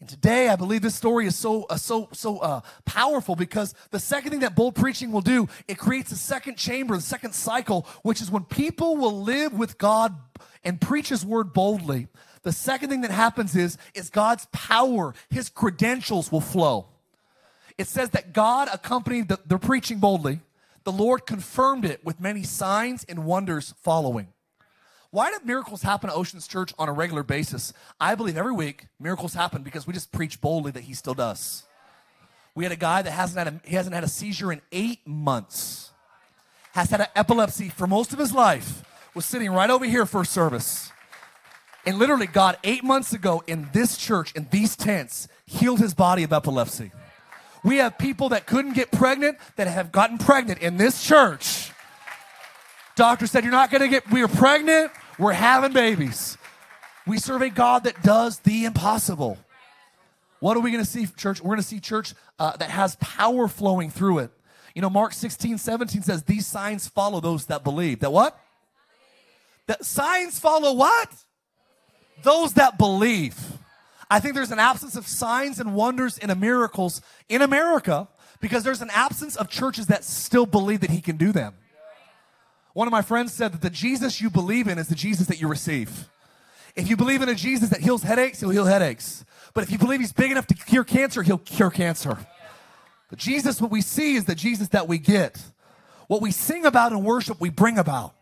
[0.00, 4.00] And today, I believe this story is so uh, so so uh, powerful because the
[4.00, 7.86] second thing that bold preaching will do, it creates a second chamber, the second cycle,
[8.02, 10.16] which is when people will live with God
[10.64, 12.08] and preach His word boldly.
[12.42, 16.86] The second thing that happens is, is God's power, his credentials will flow.
[17.78, 20.40] It says that God accompanied the, the preaching boldly.
[20.84, 24.28] The Lord confirmed it with many signs and wonders following.
[25.10, 27.72] Why do miracles happen at Oceans Church on a regular basis?
[28.00, 31.64] I believe every week miracles happen because we just preach boldly that he still does.
[32.54, 35.06] We had a guy that hasn't had a, he hasn't had a seizure in eight
[35.06, 35.90] months,
[36.72, 40.24] has had an epilepsy for most of his life, was sitting right over here for
[40.24, 40.91] service.
[41.84, 46.22] And literally, God, eight months ago in this church, in these tents, healed his body
[46.22, 46.92] of epilepsy.
[47.64, 51.70] We have people that couldn't get pregnant that have gotten pregnant in this church.
[52.94, 56.36] Doctor said, You're not going to get, we are pregnant, we're having babies.
[57.06, 59.38] We serve a God that does the impossible.
[60.38, 61.40] What are we going to see, church?
[61.40, 64.30] We're going to see church uh, that has power flowing through it.
[64.74, 68.00] You know, Mark 16, 17 says, These signs follow those that believe.
[68.00, 68.38] That what?
[69.66, 71.10] That signs follow what?
[72.22, 73.38] Those that believe.
[74.10, 78.08] I think there's an absence of signs and wonders and miracles in America
[78.40, 81.54] because there's an absence of churches that still believe that he can do them.
[82.74, 85.40] One of my friends said that the Jesus you believe in is the Jesus that
[85.40, 86.08] you receive.
[86.74, 89.24] If you believe in a Jesus that heals headaches, he'll heal headaches.
[89.54, 92.18] But if you believe he's big enough to cure cancer, he'll cure cancer.
[93.16, 95.42] Jesus, what we see is the Jesus that we get.
[96.06, 98.14] What we sing about in worship, we bring about.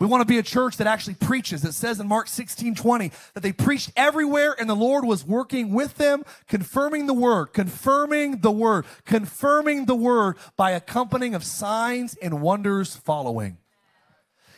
[0.00, 1.62] We want to be a church that actually preaches.
[1.62, 5.74] It says in Mark 16, 20 that they preached everywhere and the Lord was working
[5.74, 12.14] with them, confirming the word, confirming the word, confirming the word by accompanying of signs
[12.16, 13.58] and wonders following.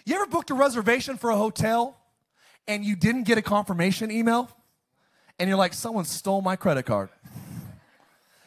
[0.07, 1.99] You ever booked a reservation for a hotel
[2.69, 4.49] and you didn't get a confirmation email?
[5.41, 7.09] And you're like, someone stole my credit card.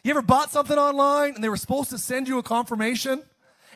[0.02, 3.22] You ever bought something online and they were supposed to send you a confirmation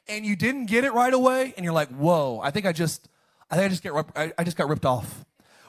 [0.09, 3.10] and you didn't get it right away and you're like, "Whoa, I think I just
[3.51, 3.93] I think I just get
[4.39, 5.25] I, just got ripped off."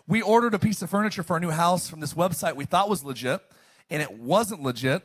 [0.08, 2.89] We ordered a piece of furniture for our new house from this website we thought
[2.89, 3.41] was legit
[3.89, 5.04] and it wasn't legit.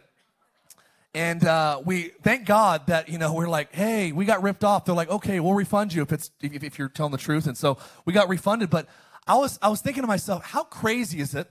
[1.15, 4.85] And uh, we thank God that you know we're like, hey, we got ripped off.
[4.85, 7.47] They're like, okay, we'll refund you if it's if, if you're telling the truth.
[7.47, 8.71] And so we got refunded.
[8.71, 8.87] But
[9.27, 11.51] I was I was thinking to myself, how crazy is it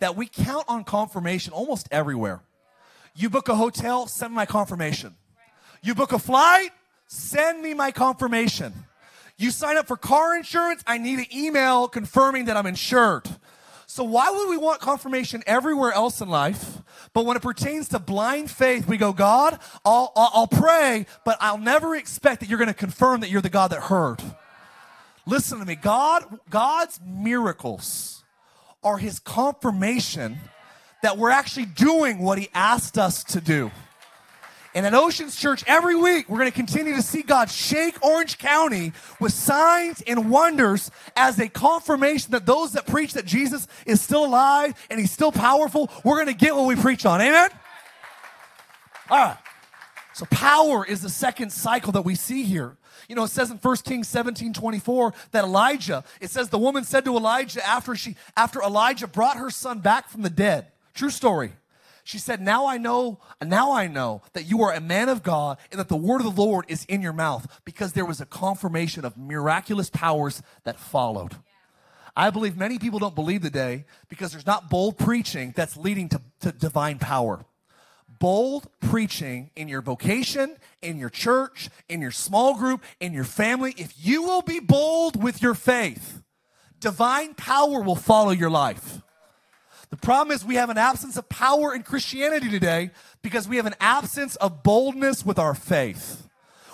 [0.00, 2.42] that we count on confirmation almost everywhere?
[3.14, 5.14] You book a hotel, send me my confirmation.
[5.82, 6.70] You book a flight,
[7.06, 8.72] send me my confirmation.
[9.36, 13.28] You sign up for car insurance, I need an email confirming that I'm insured.
[13.86, 16.78] So, why would we want confirmation everywhere else in life?
[17.12, 21.36] But when it pertains to blind faith, we go, God, I'll, I'll, I'll pray, but
[21.40, 24.22] I'll never expect that you're going to confirm that you're the God that heard.
[25.26, 25.74] Listen to me.
[25.74, 28.24] God, God's miracles
[28.82, 30.38] are his confirmation
[31.04, 33.70] that we're actually doing what He asked us to do.
[34.74, 38.38] And at Oceans Church, every week, we're going to continue to see God shake Orange
[38.38, 44.00] County with signs and wonders as a confirmation that those that preach that Jesus is
[44.00, 47.20] still alive and He's still powerful, we're going to get what we preach on.
[47.20, 47.50] Amen?
[49.10, 49.38] All right.
[50.12, 52.76] So, power is the second cycle that we see here.
[53.08, 56.84] You know, it says in 1 Kings 17 24 that Elijah, it says the woman
[56.84, 61.10] said to Elijah after she after Elijah brought her son back from the dead, True
[61.10, 61.52] story.
[62.04, 65.56] She said, Now I know, now I know that you are a man of God
[65.70, 68.26] and that the word of the Lord is in your mouth because there was a
[68.26, 71.36] confirmation of miraculous powers that followed.
[72.14, 76.20] I believe many people don't believe today because there's not bold preaching that's leading to,
[76.40, 77.44] to divine power.
[78.20, 83.74] Bold preaching in your vocation, in your church, in your small group, in your family.
[83.76, 86.22] If you will be bold with your faith,
[86.78, 89.00] divine power will follow your life.
[89.94, 92.90] The problem is we have an absence of power in Christianity today
[93.22, 96.28] because we have an absence of boldness with our faith.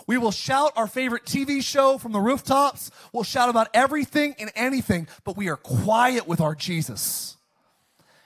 [0.07, 2.91] We will shout our favorite TV show from the rooftops.
[3.13, 7.37] We'll shout about everything and anything, but we are quiet with our Jesus.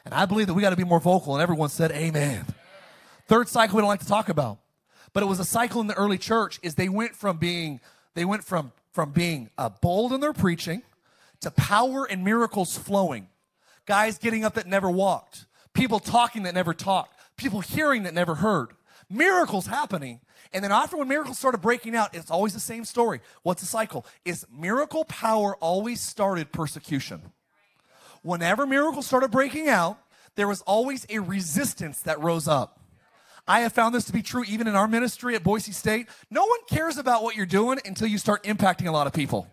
[0.04, 2.46] And I believe that we got to be more vocal, and everyone said, Amen.
[3.26, 4.58] Third cycle we don't like to talk about,
[5.12, 6.60] but it was a cycle in the early church.
[6.62, 7.80] Is they went from being
[8.14, 10.82] they went from from being uh, bold in their preaching
[11.40, 13.26] to power and miracles flowing
[13.86, 18.36] guys getting up that never walked, people talking that never talked, people hearing that never
[18.36, 18.68] heard,
[19.10, 20.20] miracles happening.
[20.52, 23.20] And then after when miracles started breaking out, it's always the same story.
[23.42, 24.06] What's the cycle?
[24.24, 27.22] Is miracle power always started persecution.
[28.22, 29.98] Whenever miracles started breaking out,
[30.36, 32.80] there was always a resistance that rose up.
[33.46, 36.08] I have found this to be true even in our ministry at Boise State.
[36.30, 39.46] No one cares about what you're doing until you start impacting a lot of people.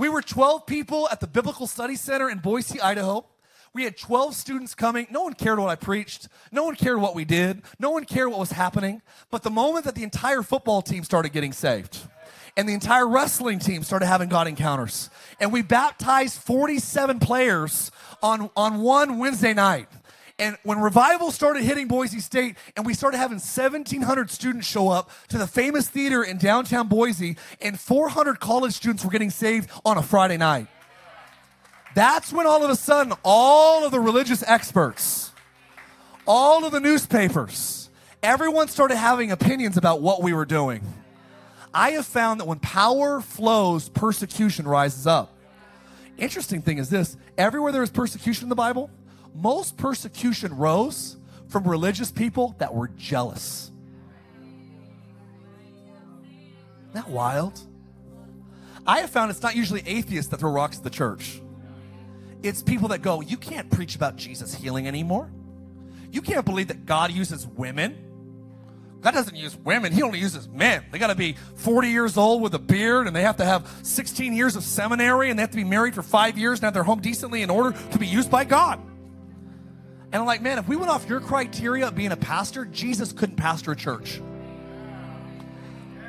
[0.00, 3.26] We were 12 people at the Biblical Study Center in Boise, Idaho.
[3.74, 5.06] We had 12 students coming.
[5.10, 6.26] No one cared what I preached.
[6.50, 7.60] No one cared what we did.
[7.78, 9.02] No one cared what was happening.
[9.30, 11.98] But the moment that the entire football team started getting saved,
[12.56, 17.90] and the entire wrestling team started having God encounters, and we baptized 47 players
[18.22, 19.88] on, on one Wednesday night.
[20.40, 25.10] And when revival started hitting Boise State and we started having 1,700 students show up
[25.28, 29.98] to the famous theater in downtown Boise, and 400 college students were getting saved on
[29.98, 30.66] a Friday night.
[31.94, 35.30] That's when all of a sudden, all of the religious experts,
[36.26, 37.90] all of the newspapers,
[38.22, 40.80] everyone started having opinions about what we were doing.
[41.74, 45.36] I have found that when power flows, persecution rises up.
[46.16, 48.88] Interesting thing is this everywhere there is persecution in the Bible,
[49.34, 51.16] most persecution rose
[51.48, 53.70] from religious people that were jealous.
[56.90, 57.60] Isn't that wild?
[58.86, 61.40] I have found it's not usually atheists that throw rocks at the church.
[62.42, 65.30] It's people that go, You can't preach about Jesus healing anymore.
[66.10, 68.06] You can't believe that God uses women.
[69.00, 70.84] God doesn't use women, He only uses men.
[70.90, 73.70] They got to be 40 years old with a beard, and they have to have
[73.82, 76.74] 16 years of seminary, and they have to be married for five years and have
[76.74, 78.80] their home decently in order to be used by God.
[80.12, 83.12] And I'm like, man, if we went off your criteria of being a pastor, Jesus
[83.12, 84.20] couldn't pastor a church.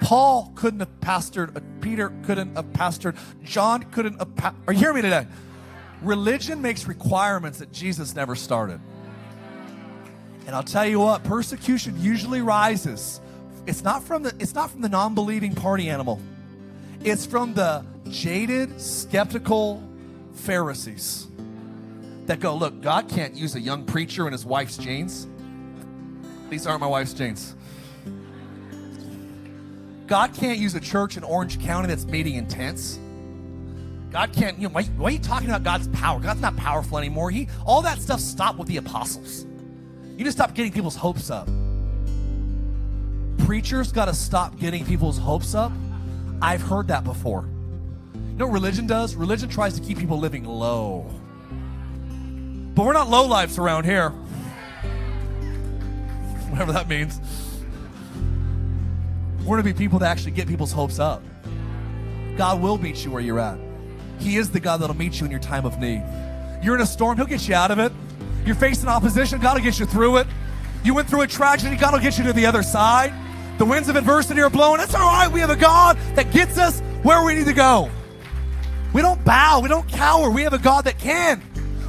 [0.02, 4.36] Paul couldn't have pastored, uh, Peter couldn't have pastored, John couldn't have.
[4.36, 5.28] Pa- Are you hearing me today?
[6.02, 8.80] Religion makes requirements that Jesus never started.
[10.48, 13.22] And I'll tell you what, persecution usually rises.
[13.68, 16.20] It's not from the it's not from the non-believing party animal.
[17.04, 19.84] It's from the jaded, skeptical
[20.34, 21.28] Pharisees
[22.32, 25.28] that go, Look, God can't use a young preacher in his wife's jeans.
[26.50, 27.56] These aren't my wife's jeans.
[30.08, 33.00] God can't use a church in Orange County that's meeting in tents.
[34.12, 36.22] God can't, you know, why, why, are you talking about God's power?
[36.22, 37.32] God's not powerful anymore.
[37.32, 39.46] He, all that stuff stopped with the apostles.
[40.18, 41.50] You just stop getting people's hopes up.
[43.40, 45.74] Preachers got to stop getting people's hopes up.
[46.42, 47.46] I've heard that before.
[48.14, 49.16] You know what religion does?
[49.16, 51.21] Religion tries to keep people living low.
[52.76, 54.10] But we're not low lives around here.
[56.50, 57.20] Whatever that means.
[59.40, 61.24] We're going to be people that actually get people's hopes up.
[62.38, 63.60] God will meet you where you're at.
[64.20, 66.04] He is the God that'll meet you in your time of need.
[66.62, 67.92] You're in a storm, He'll get you out of it.
[68.46, 70.28] You're facing opposition, God will get you through it.
[70.84, 73.14] You went through a tragedy, God will get you to the other side.
[73.58, 74.82] The winds of adversity are blowing.
[74.82, 75.32] It's all right.
[75.32, 77.92] We have a God that gets us where we need to go.
[78.94, 80.30] We don't bow, we don't cower.
[80.30, 81.42] We have a God that can.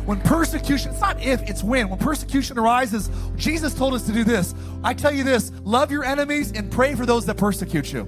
[0.04, 1.88] When persecution, it's not if, it's when.
[1.88, 4.54] When persecution arises, Jesus told us to do this.
[4.82, 8.04] I tell you this love your enemies and pray for those that persecute you.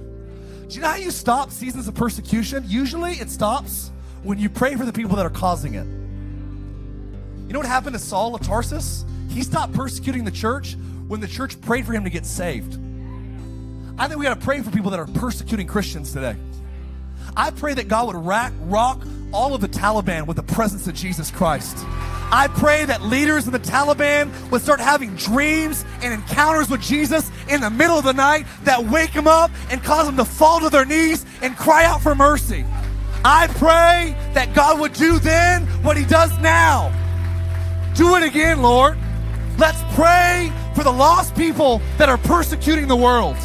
[0.67, 2.63] Do you know how you stop seasons of persecution?
[2.67, 3.91] Usually it stops
[4.23, 5.85] when you pray for the people that are causing it.
[7.47, 9.05] You know what happened to Saul of Tarsus?
[9.29, 10.75] He stopped persecuting the church
[11.07, 12.79] when the church prayed for him to get saved.
[13.97, 16.35] I think we got to pray for people that are persecuting Christians today.
[17.37, 20.93] I pray that God would rack, rock all of the Taliban with the presence of
[20.93, 21.77] Jesus Christ.
[22.31, 27.29] I pray that leaders in the Taliban would start having dreams and encounters with Jesus
[27.49, 30.59] in the middle of the night that wake them up and cause them to fall
[30.61, 32.65] to their knees and cry out for mercy.
[33.23, 36.91] I pray that God would do then what He does now.
[37.95, 38.97] Do it again, Lord.
[39.57, 43.37] Let's pray for the lost people that are persecuting the world.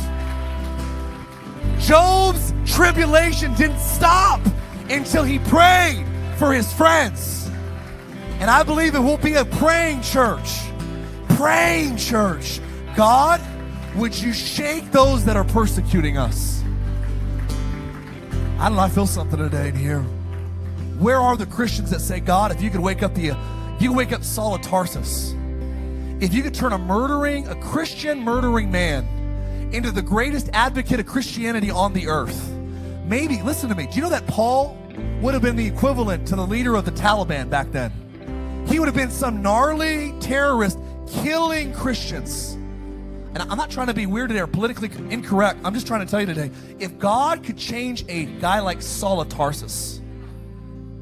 [1.80, 4.40] Job's tribulation didn't stop
[4.88, 6.04] until he prayed
[6.36, 7.50] for his friends.
[8.38, 10.60] And I believe it will be a praying church.
[11.30, 12.60] Praying church.
[12.96, 13.40] God,
[13.96, 16.62] would you shake those that are persecuting us?
[18.58, 20.02] I don't know, I feel something today in here.
[20.98, 23.36] Where are the Christians that say, God, if you could wake up the
[23.80, 25.34] you wake up Saul of Tarsus,
[26.20, 29.08] if you could turn a murdering, a Christian murdering man
[29.72, 32.50] into the greatest advocate of Christianity on the earth,
[33.04, 34.76] maybe, listen to me, do you know that Paul
[35.20, 37.92] would have been the equivalent to the leader of the Taliban back then?
[38.68, 40.78] He would have been some gnarly terrorist
[41.22, 42.52] killing Christians.
[43.32, 45.60] And I'm not trying to be weird today or politically incorrect.
[45.64, 46.50] I'm just trying to tell you today
[46.80, 50.00] if God could change a guy like Saul of Tarsus,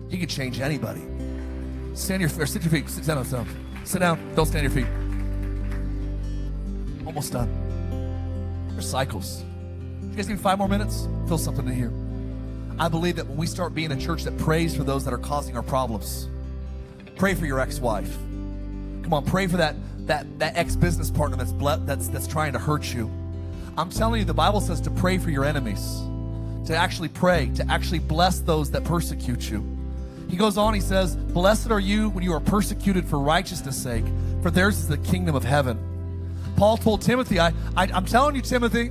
[0.08, 1.02] he could change anybody.
[1.94, 2.88] Stand your or sit your feet.
[2.88, 3.24] Sit down.
[3.24, 3.46] Sit down.
[3.84, 4.34] Sit down.
[4.34, 4.86] Don't stand your feet.
[7.06, 7.67] Almost done.
[8.82, 9.44] Cycles.
[10.02, 11.08] You guys need five more minutes?
[11.28, 11.92] Feel something in here.
[12.78, 15.18] I believe that when we start being a church that prays for those that are
[15.18, 16.28] causing our problems,
[17.16, 18.12] pray for your ex-wife.
[19.02, 19.74] Come on, pray for that
[20.06, 23.10] that that ex-business partner that's ble- that's that's trying to hurt you.
[23.76, 26.02] I'm telling you, the Bible says to pray for your enemies,
[26.66, 29.64] to actually pray, to actually bless those that persecute you.
[30.28, 34.04] He goes on, he says, Blessed are you when you are persecuted for righteousness' sake,
[34.42, 35.78] for theirs is the kingdom of heaven.
[36.58, 38.90] Paul told Timothy, I, I, am telling you, Timothy,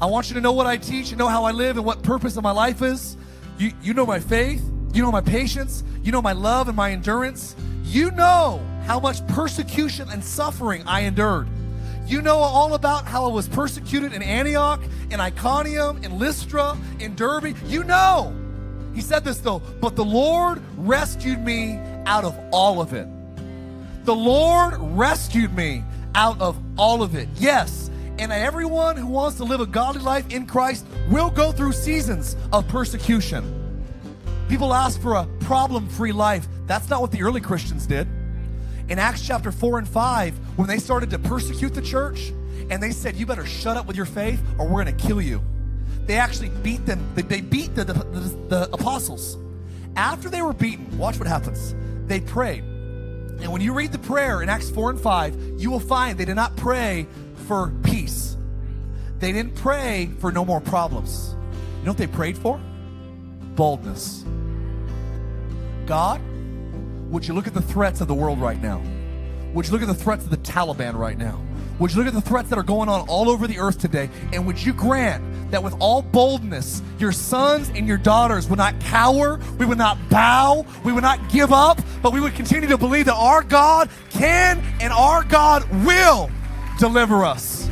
[0.00, 2.02] I want you to know what I teach, and know how I live, and what
[2.02, 3.18] purpose of my life is.
[3.58, 4.62] You, you know my faith,
[4.94, 7.54] you know my patience, you know my love and my endurance.
[7.84, 11.46] You know how much persecution and suffering I endured.
[12.06, 14.80] You know all about how I was persecuted in Antioch,
[15.10, 17.54] in Iconium, in Lystra, in Derbe.
[17.66, 18.34] You know.
[18.94, 23.06] He said this though, but the Lord rescued me out of all of it.
[24.06, 25.84] The Lord rescued me
[26.18, 27.28] out of all of it.
[27.36, 31.72] Yes, and everyone who wants to live a godly life in Christ will go through
[31.72, 33.54] seasons of persecution.
[34.48, 36.46] People ask for a problem free life.
[36.66, 38.08] That's not what the early Christians did.
[38.88, 42.32] In Acts chapter 4 and 5, when they started to persecute the church,
[42.70, 45.22] and they said, You better shut up with your faith or we're going to kill
[45.22, 45.40] you
[46.08, 47.06] they actually beat them.
[47.14, 49.36] They, beat the, the, the, the apostles.
[49.94, 51.74] After they were beaten, watch what happens.
[52.06, 52.64] They prayed.
[53.40, 56.24] And when you read the prayer in Acts 4 and 5, you will find they
[56.24, 57.06] did not pray
[57.46, 58.36] for peace.
[59.20, 61.34] They didn't pray for no more problems.
[61.78, 62.60] You know what they prayed for?
[63.54, 64.24] Boldness.
[65.86, 66.20] God,
[67.10, 68.82] would you look at the threats of the world right now?
[69.54, 71.40] Would you look at the threats of the Taliban right now?
[71.78, 74.10] Would you look at the threats that are going on all over the earth today?
[74.32, 75.22] And would you grant
[75.52, 79.96] that with all boldness, your sons and your daughters would not cower, we would not
[80.10, 83.90] bow, we would not give up, but we would continue to believe that our God
[84.10, 86.30] can and our God will
[86.78, 87.70] deliver us.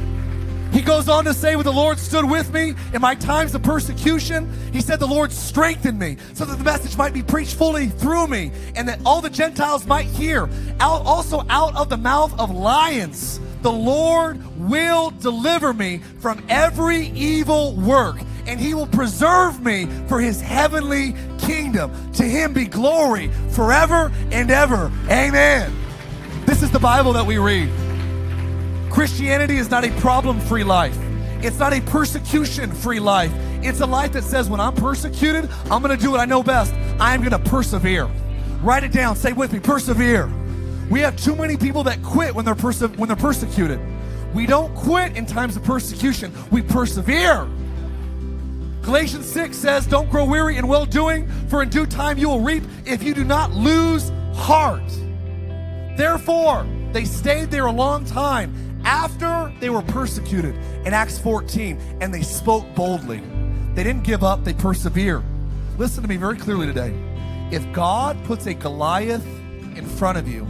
[0.72, 3.62] He goes on to say, When the Lord stood with me in my times of
[3.62, 7.88] persecution, he said, The Lord strengthened me so that the message might be preached fully
[7.88, 10.50] through me and that all the Gentiles might hear.
[10.80, 17.08] Out, also, out of the mouth of lions, the Lord will deliver me from every
[17.08, 21.90] evil work and he will preserve me for his heavenly kingdom.
[22.12, 24.92] To him be glory forever and ever.
[25.10, 25.74] Amen.
[26.44, 27.68] This is the Bible that we read.
[28.88, 30.96] Christianity is not a problem free life.
[31.42, 33.32] It's not a persecution free life.
[33.64, 36.44] It's a life that says, when I'm persecuted, I'm going to do what I know
[36.44, 36.72] best.
[37.00, 38.08] I'm going to persevere.
[38.62, 39.16] Write it down.
[39.16, 40.30] Say with me, persevere.
[40.91, 43.80] We have too many people that quit when they're, perse- when they're persecuted.
[44.34, 47.49] We don't quit in times of persecution, we persevere.
[48.82, 52.41] Galatians 6 says, Don't grow weary in well doing, for in due time you will
[52.41, 54.82] reap if you do not lose heart.
[55.97, 60.55] Therefore, they stayed there a long time after they were persecuted
[60.87, 63.20] in Acts 14, and they spoke boldly.
[63.74, 65.24] They didn't give up, they persevered.
[65.78, 66.95] Listen to me very clearly today.
[67.51, 69.26] If God puts a Goliath
[69.76, 70.47] in front of you,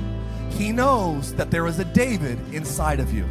[0.56, 3.26] he knows that there is a David inside of you.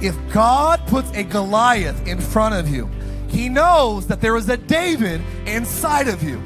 [0.00, 2.88] If God puts a Goliath in front of you,
[3.28, 6.40] he knows that there is a David inside of you.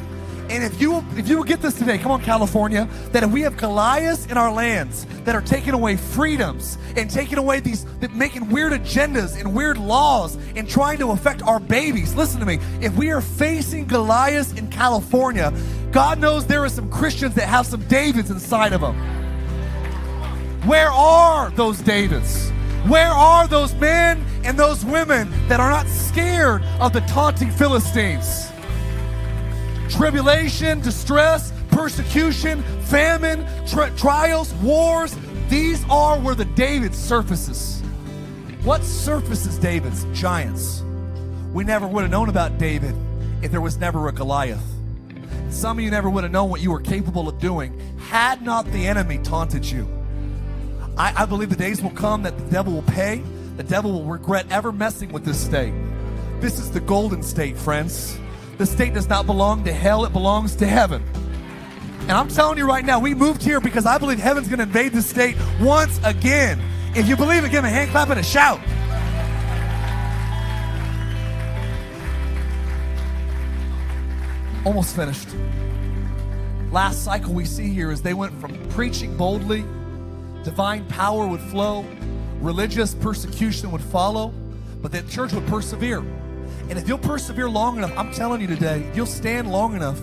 [0.48, 3.40] And if you if you will get this today, come on, California, that if we
[3.42, 8.12] have Goliaths in our lands that are taking away freedoms and taking away these, that
[8.12, 12.58] making weird agendas and weird laws and trying to affect our babies, listen to me.
[12.80, 15.52] If we are facing Goliaths in California,
[15.90, 19.21] God knows there are some Christians that have some Davids inside of them.
[20.64, 22.50] Where are those Davids?
[22.86, 28.48] Where are those men and those women that are not scared of the taunting Philistines?
[29.88, 35.16] Tribulation, distress, persecution, famine, tri- trials, wars,
[35.48, 37.82] these are where the David surfaces.
[38.62, 40.04] What surfaces David's?
[40.12, 40.84] Giants.
[41.52, 42.94] We never would have known about David
[43.42, 44.62] if there was never a Goliath.
[45.50, 48.64] Some of you never would have known what you were capable of doing had not
[48.66, 49.88] the enemy taunted you.
[50.96, 53.22] I, I believe the days will come that the devil will pay.
[53.56, 55.74] The devil will regret ever messing with this state.
[56.40, 58.18] This is the golden state, friends.
[58.58, 61.02] The state does not belong to hell, it belongs to heaven.
[62.02, 64.64] And I'm telling you right now, we moved here because I believe heaven's going to
[64.64, 66.60] invade the state once again.
[66.94, 68.60] If you believe it, give a hand clap and a shout.
[74.66, 75.28] Almost finished.
[76.70, 79.64] Last cycle we see here is they went from preaching boldly,
[80.44, 81.84] divine power would flow,
[82.40, 84.32] religious persecution would follow,
[84.80, 85.98] but the church would persevere.
[86.68, 90.00] And if you'll persevere long enough, I'm telling you today, you'll stand long enough.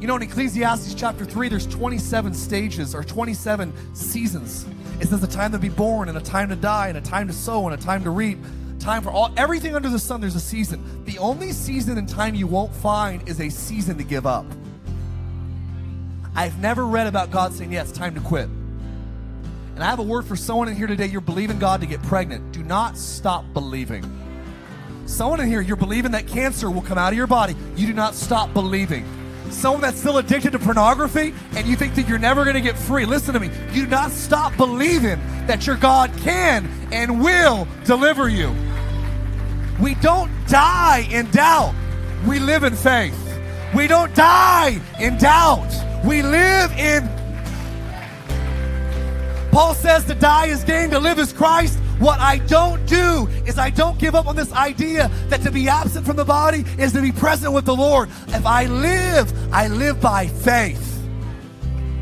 [0.00, 4.66] You know, in Ecclesiastes chapter 3, there's 27 stages or 27 seasons.
[5.00, 7.28] It says a time to be born and a time to die and a time
[7.28, 8.38] to sow and a time to reap.
[8.78, 11.04] Time for all everything under the sun, there's a season.
[11.06, 14.46] The only season and time you won't find is a season to give up.
[16.34, 18.48] I've never read about God saying, Yeah, it's time to quit.
[19.76, 21.04] And I have a word for someone in here today.
[21.04, 22.50] You're believing God to get pregnant.
[22.50, 24.10] Do not stop believing.
[25.04, 27.54] Someone in here, you're believing that cancer will come out of your body.
[27.76, 29.04] You do not stop believing.
[29.50, 32.78] Someone that's still addicted to pornography and you think that you're never going to get
[32.78, 33.04] free.
[33.04, 33.50] Listen to me.
[33.72, 38.56] You do not stop believing that your God can and will deliver you.
[39.78, 41.74] We don't die in doubt.
[42.26, 43.38] We live in faith.
[43.74, 45.70] We don't die in doubt.
[46.02, 47.15] We live in
[49.56, 51.78] Paul says to die is gain, to live is Christ.
[51.98, 55.66] What I don't do is I don't give up on this idea that to be
[55.66, 58.10] absent from the body is to be present with the Lord.
[58.28, 61.00] If I live, I live by faith.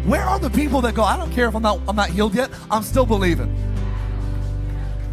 [0.05, 2.35] Where are the people that go, I don't care if I'm not I'm not healed
[2.35, 3.55] yet, I'm still believing.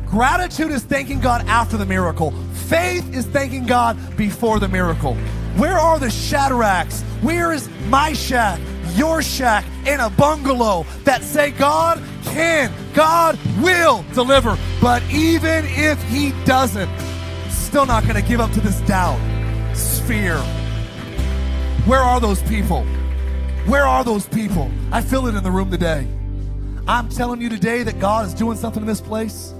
[0.07, 2.31] Gratitude is thanking God after the miracle.
[2.53, 5.13] Faith is thanking God before the miracle.
[5.57, 7.03] Where are the Shadrachs?
[7.21, 8.59] Where is Meshach,
[8.95, 14.57] your shack, in Abednego that say God can, God will deliver.
[14.81, 16.89] But even if He doesn't,
[17.49, 19.19] still not going to give up to this doubt.
[19.75, 20.37] Sphere.
[21.85, 22.83] Where are those people?
[23.65, 24.71] Where are those people?
[24.91, 26.07] I feel it in the room today.
[26.87, 29.53] I'm telling you today that God is doing something in this place.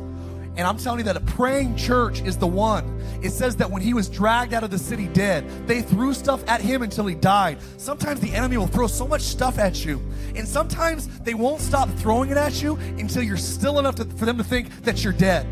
[0.58, 3.02] And I'm telling you that a praying church is the one.
[3.24, 6.44] It says that when he was dragged out of the city dead, they threw stuff
[6.48, 7.60] at him until he died.
[7.78, 10.02] Sometimes the enemy will throw so much stuff at you.
[10.36, 14.26] And sometimes they won't stop throwing it at you until you're still enough to, for
[14.26, 15.48] them to think that you're dead.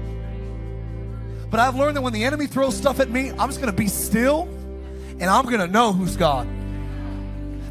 [1.49, 3.77] But I've learned that when the enemy throws stuff at me, I'm just going to
[3.77, 4.43] be still
[5.19, 6.47] and I'm going to know who's God.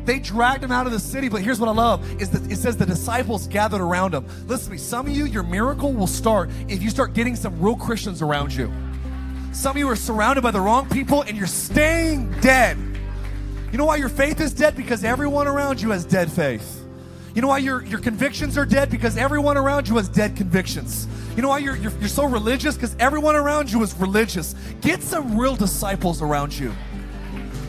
[0.09, 2.57] They dragged him out of the city, but here's what I love is that it
[2.57, 4.25] says the disciples gathered around him.
[4.47, 7.61] Listen to me, some of you, your miracle will start if you start getting some
[7.61, 8.73] real Christians around you.
[9.53, 12.79] Some of you are surrounded by the wrong people and you're staying dead.
[13.71, 14.77] You know why your faith is dead?
[14.77, 16.83] Because everyone around you has dead faith.
[17.35, 18.89] You know why your, your convictions are dead?
[18.89, 21.07] Because everyone around you has dead convictions.
[21.37, 22.77] You know why you're, you're, you're so religious?
[22.77, 24.55] Because everyone around you is religious.
[24.81, 26.73] Get some real disciples around you.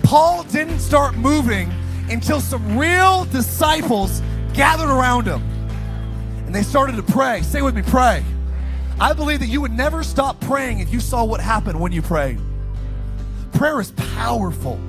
[0.03, 1.69] Paul didn't start moving
[2.09, 4.21] until some real disciples
[4.53, 5.41] gathered around him.
[6.45, 7.41] And they started to pray.
[7.43, 8.23] Say with me, pray.
[8.99, 12.01] I believe that you would never stop praying if you saw what happened when you
[12.01, 12.39] prayed.
[13.53, 14.79] Prayer is powerful.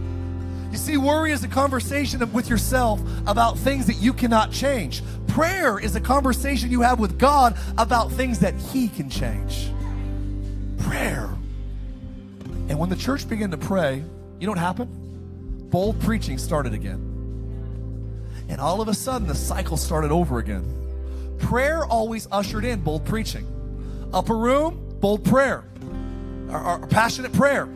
[0.72, 5.02] You see, worry is a conversation with yourself about things that you cannot change.
[5.28, 9.70] Prayer is a conversation you have with God about things that He can change.
[10.78, 11.28] Prayer.
[12.68, 14.04] And when the church began to pray,
[14.38, 15.70] you know what happened?
[15.70, 17.09] Bold preaching started again.
[18.50, 20.64] And all of a sudden, the cycle started over again.
[21.38, 23.46] Prayer always ushered in bold preaching.
[24.12, 25.64] Upper room, bold prayer.
[26.50, 27.66] Our, passionate prayer.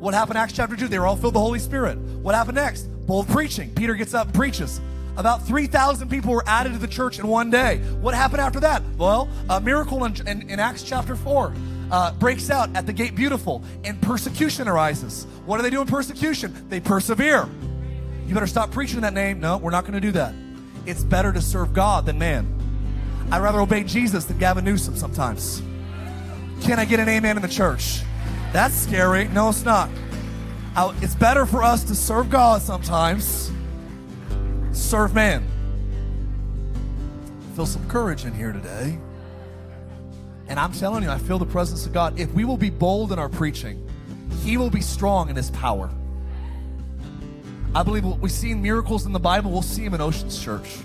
[0.00, 0.88] What happened Acts chapter 2?
[0.88, 1.96] They were all filled with the Holy Spirit.
[1.96, 2.88] What happened next?
[3.06, 3.72] Bold preaching.
[3.76, 4.80] Peter gets up and preaches.
[5.16, 7.78] About 3,000 people were added to the church in one day.
[8.00, 8.82] What happened after that?
[8.98, 11.54] Well, a miracle in, in, in Acts chapter 4
[11.92, 15.24] uh, breaks out at the gate beautiful, and persecution arises.
[15.46, 16.68] What do they do in persecution?
[16.68, 17.48] They persevere.
[18.26, 19.40] You better stop preaching that name.
[19.40, 20.34] No, we're not going to do that.
[20.84, 22.52] It's better to serve God than man.
[23.30, 25.62] I'd rather obey Jesus than Gavin Newsom sometimes.
[26.62, 28.02] Can I get an amen in the church?
[28.52, 29.28] That's scary.
[29.28, 29.90] No, it's not.
[31.00, 33.50] It's better for us to serve God sometimes,
[34.72, 35.44] serve man.
[37.40, 38.98] I feel some courage in here today.
[40.48, 42.20] And I'm telling you, I feel the presence of God.
[42.20, 43.88] If we will be bold in our preaching,
[44.42, 45.90] He will be strong in His power.
[47.76, 50.42] I believe what we see in miracles in the Bible, we'll see them in Oceans
[50.42, 50.78] Church.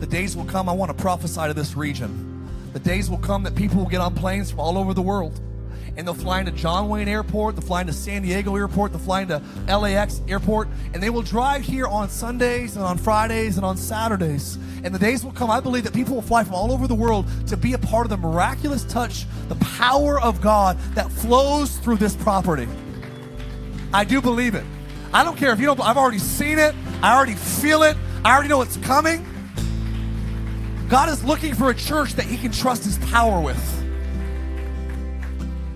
[0.00, 2.46] The days will come, I want to prophesy to this region.
[2.74, 5.40] The days will come that people will get on planes from all over the world
[5.96, 9.22] and they'll fly into John Wayne Airport, they'll fly into San Diego Airport, they'll fly
[9.22, 13.78] into LAX Airport, and they will drive here on Sundays and on Fridays and on
[13.78, 14.58] Saturdays.
[14.84, 16.94] And the days will come, I believe, that people will fly from all over the
[16.94, 21.78] world to be a part of the miraculous touch, the power of God that flows
[21.78, 22.68] through this property.
[23.94, 24.64] I do believe it.
[25.16, 28.34] I don't care if you don't, I've already seen it, I already feel it, I
[28.34, 29.24] already know it's coming.
[30.90, 33.56] God is looking for a church that He can trust His power with.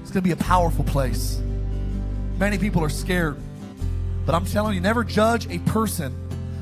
[0.03, 1.41] It's going to be a powerful place.
[2.36, 3.38] Many people are scared,
[4.26, 6.14] but I'm telling you, never judge a person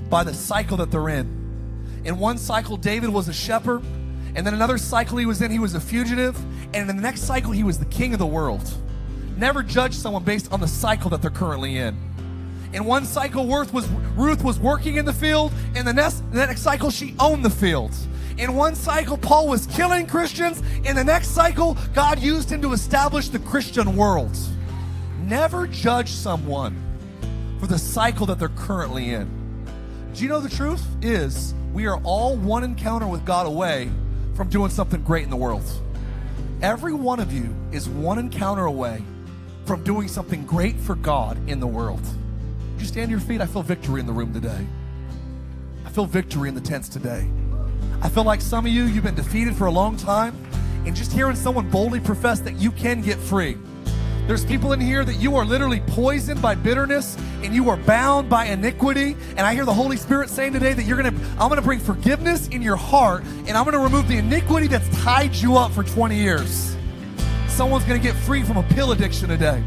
[0.09, 1.27] by the cycle that they're in.
[2.05, 3.83] In one cycle, David was a shepherd,
[4.37, 6.39] and then another cycle he was in, he was a fugitive,
[6.73, 8.73] and in the next cycle, he was the king of the world.
[9.37, 12.08] Never judge someone based on the cycle that they're currently in.
[12.73, 15.53] In one cycle, Ruth was, Ruth was working in the field.
[15.75, 17.95] In the next, the next cycle, she owned the field.
[18.37, 20.63] In one cycle, Paul was killing Christians.
[20.85, 24.37] In the next cycle, God used him to establish the Christian world.
[25.23, 26.77] Never judge someone
[27.59, 29.29] for the cycle that they're currently in.
[30.15, 33.91] Do you know the truth is we are all one encounter with God away
[34.35, 35.65] from doing something great in the world.
[36.63, 39.03] Every one of you is one encounter away
[39.65, 42.01] from doing something great for God in the world.
[42.79, 43.41] Would you stand your feet?
[43.41, 44.65] I feel victory in the room today.
[45.85, 47.29] I feel victory in the tents today.
[48.03, 50.33] I feel like some of you, you've been defeated for a long time,
[50.87, 53.59] and just hearing someone boldly profess that you can get free.
[54.29, 58.31] There's people in here that you are literally poisoned by bitterness and you are bound
[58.31, 59.17] by iniquity.
[59.31, 62.47] And I hear the Holy Spirit saying today that you're gonna, I'm gonna bring forgiveness
[62.47, 66.15] in your heart and I'm gonna remove the iniquity that's tied you up for 20
[66.15, 66.77] years.
[67.49, 69.65] Someone's gonna get free from a pill addiction today.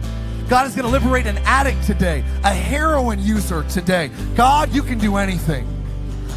[0.49, 4.09] God is gonna liberate an addict today, a heroin user today.
[4.35, 5.67] God, you can do anything.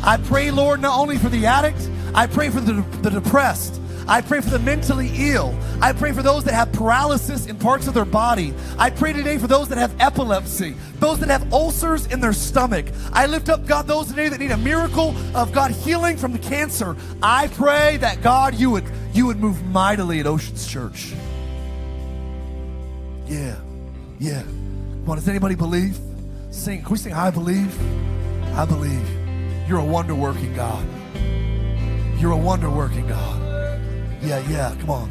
[0.03, 3.81] I pray, Lord, not only for the addict, I pray for the, the depressed.
[4.07, 5.59] I pray for the mentally ill.
[5.81, 8.53] I pray for those that have paralysis in parts of their body.
[8.79, 12.87] I pray today for those that have epilepsy, those that have ulcers in their stomach.
[13.13, 16.39] I lift up, God, those today that need a miracle of God healing from the
[16.39, 16.97] cancer.
[17.23, 18.85] I pray that God, you would
[19.15, 21.15] you would move mightily at Oceans Church.
[23.27, 23.57] Yeah,
[24.25, 24.41] yeah.
[24.41, 25.99] Come on, does anybody believe?
[26.51, 26.81] Sing.
[26.83, 27.79] Can we sing I believe?
[28.55, 29.07] I believe.
[29.69, 30.87] You're a wonder working God.
[32.19, 33.43] You're a wonder working God.
[34.23, 35.11] Yeah, yeah, come on.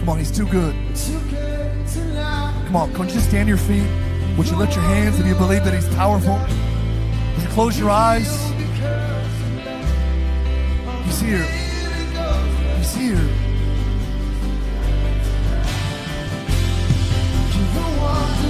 [0.00, 0.74] Come on, He's too good.
[2.66, 3.86] Come on, Can't you just stand your feet?
[4.36, 6.38] Would you lift your hands if you believe that He's powerful?
[7.34, 8.26] Would you close your eyes?
[11.04, 11.44] He's here.
[12.78, 13.45] He's here.
[18.06, 18.45] Miracle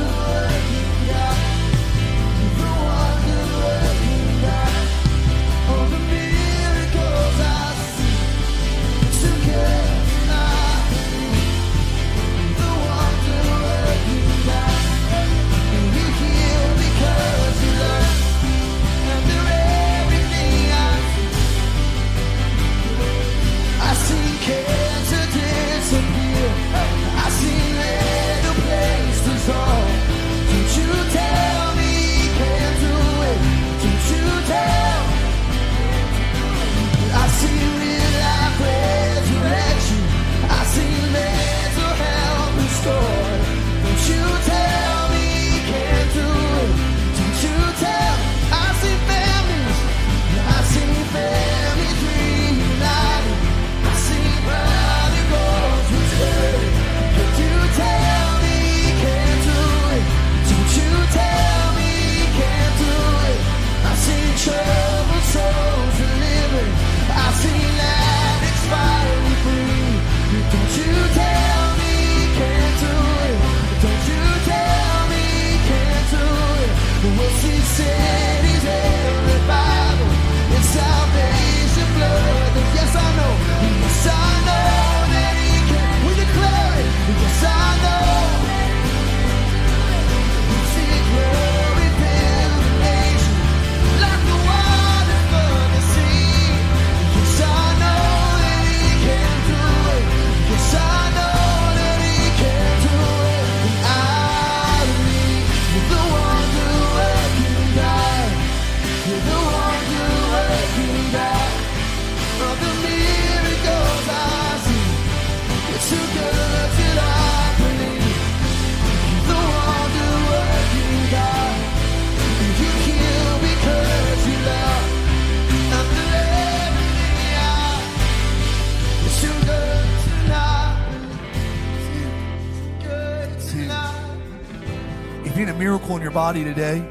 [136.27, 136.85] body today.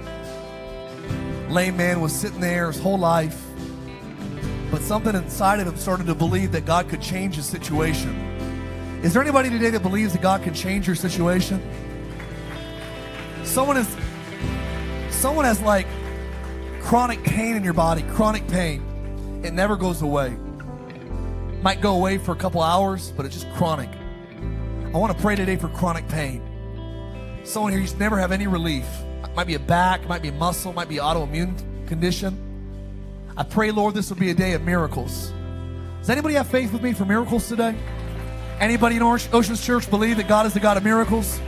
[1.49, 3.43] Lame man was sitting there his whole life,
[4.71, 8.15] but something inside of him started to believe that God could change his situation.
[9.03, 11.61] Is there anybody today that believes that God can change your situation?
[13.43, 13.93] Someone is
[15.09, 15.87] someone has like
[16.79, 19.41] chronic pain in your body, chronic pain.
[19.43, 20.33] It never goes away.
[21.61, 23.89] Might go away for a couple hours, but it's just chronic.
[24.93, 26.41] I want to pray today for chronic pain.
[27.43, 28.87] Someone here, you just never have any relief.
[29.29, 31.55] It might be a back, might be muscle, might be autoimmune
[31.87, 32.37] condition.
[33.37, 35.33] I pray, Lord, this will be a day of miracles.
[35.99, 37.75] Does anybody have faith with me for miracles today?
[38.59, 41.39] Anybody in Oceans Church believe that God is the God of miracles?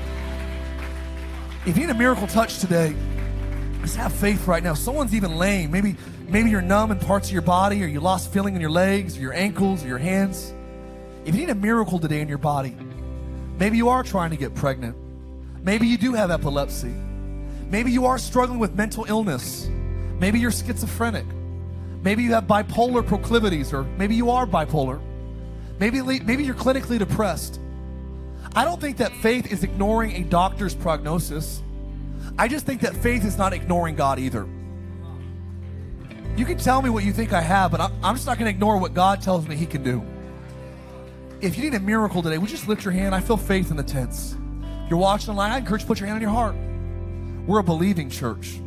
[1.66, 2.96] If you need a miracle touch today,
[3.82, 4.74] just have faith right now.
[4.74, 5.72] Someone's even lame.
[5.72, 5.96] Maybe,
[6.28, 9.18] maybe you're numb in parts of your body, or you lost feeling in your legs,
[9.18, 10.54] or your ankles, or your hands.
[11.26, 12.76] If you need a miracle today in your body,
[13.60, 14.96] Maybe you are trying to get pregnant.
[15.64, 16.94] Maybe you do have epilepsy.
[17.70, 19.70] Maybe you are struggling with mental illness.
[20.20, 21.26] Maybe you're schizophrenic.
[22.02, 25.02] Maybe you have bipolar proclivities, or maybe you are bipolar.
[25.80, 27.60] Maybe, maybe you're clinically depressed.
[28.56, 31.62] I don't think that faith is ignoring a doctor's prognosis.
[32.40, 34.48] I just think that faith is not ignoring God either.
[36.38, 38.56] You can tell me what you think I have, but I'm just not going to
[38.56, 40.04] ignore what God tells me He can do.
[41.42, 43.14] If you need a miracle today, would you just lift your hand?
[43.14, 44.36] I feel faith in the tents.
[44.86, 46.56] If you're watching online, I encourage you to put your hand on your heart.
[47.48, 48.60] We're a believing church.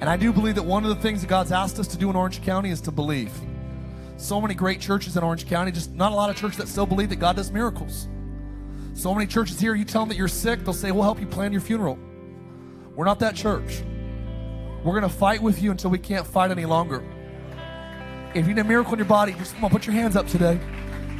[0.00, 2.10] And I do believe that one of the things that God's asked us to do
[2.10, 3.32] in Orange County is to believe.
[4.16, 6.86] So many great churches in Orange County, just not a lot of churches that still
[6.86, 8.08] believe that God does miracles.
[8.94, 11.26] So many churches here, you tell them that you're sick, they'll say, We'll help you
[11.26, 11.98] plan your funeral.
[12.96, 13.82] We're not that church.
[14.84, 17.02] We're going to fight with you until we can't fight any longer.
[18.34, 20.26] If you need a miracle in your body, just come on, put your hands up
[20.26, 20.60] today.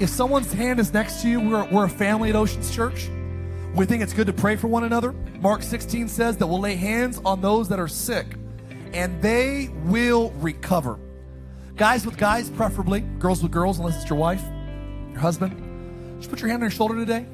[0.01, 3.09] If someone's hand is next to you, we're, we're a family at Oceans Church.
[3.75, 5.13] We think it's good to pray for one another.
[5.41, 8.27] Mark 16 says that we'll lay hands on those that are sick
[8.93, 11.01] and they will recover.
[11.75, 13.01] Guys with guys, preferably.
[13.01, 14.43] Girls with girls, unless it's your wife,
[15.11, 16.19] your husband.
[16.19, 17.27] Just put your hand on your shoulder today.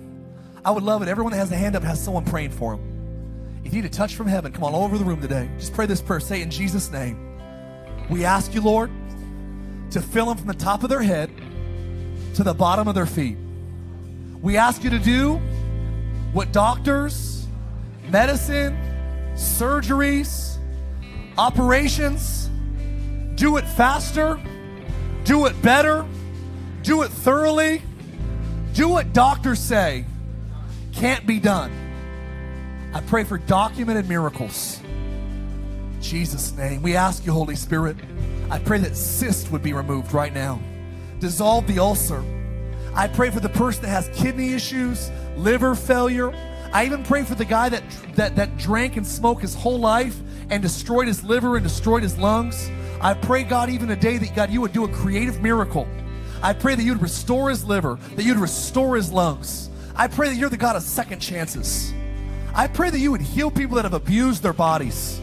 [0.64, 1.09] I would love it.
[1.09, 3.61] Everyone that has a hand up has someone praying for them.
[3.62, 5.51] If you need a touch from heaven, come on all over the room today.
[5.59, 6.20] Just pray this prayer.
[6.20, 7.18] Say in Jesus' name.
[8.09, 8.91] We ask you, Lord,
[9.91, 11.30] to fill them from the top of their head
[12.36, 13.36] to the bottom of their feet.
[14.41, 15.38] We ask you to do
[16.33, 17.47] what doctors,
[18.09, 18.78] medicine,
[19.35, 20.59] surgeries,
[21.39, 22.51] operations,
[23.35, 24.41] do it faster,
[25.24, 26.07] do it better,
[26.83, 27.83] do it thoroughly,
[28.74, 30.05] do what doctors say
[30.93, 31.72] can't be done.
[32.93, 34.81] I pray for documented miracles.
[34.83, 36.83] In Jesus' name.
[36.83, 37.97] We ask you, Holy Spirit.
[38.51, 40.61] I pray that cyst would be removed right now
[41.20, 42.24] dissolve the ulcer.
[42.95, 46.32] I pray for the person that has kidney issues, liver failure.
[46.72, 47.82] I even pray for the guy that,
[48.14, 50.18] that, that drank and smoked his whole life
[50.51, 52.70] and destroyed his liver and destroyed his lungs.
[53.01, 55.88] I pray, God, even today that God, you would do a creative miracle.
[56.43, 59.70] I pray that you'd restore his liver, that you'd restore his lungs.
[59.95, 61.93] I pray that you're the God of second chances.
[62.55, 65.20] I pray that you would heal people that have abused their bodies.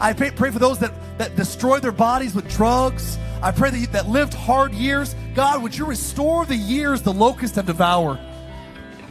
[0.00, 3.78] I pray, pray for those that, that destroy their bodies with drugs, I pray that,
[3.78, 8.18] you, that lived hard years, God, would you restore the years the locusts have devoured?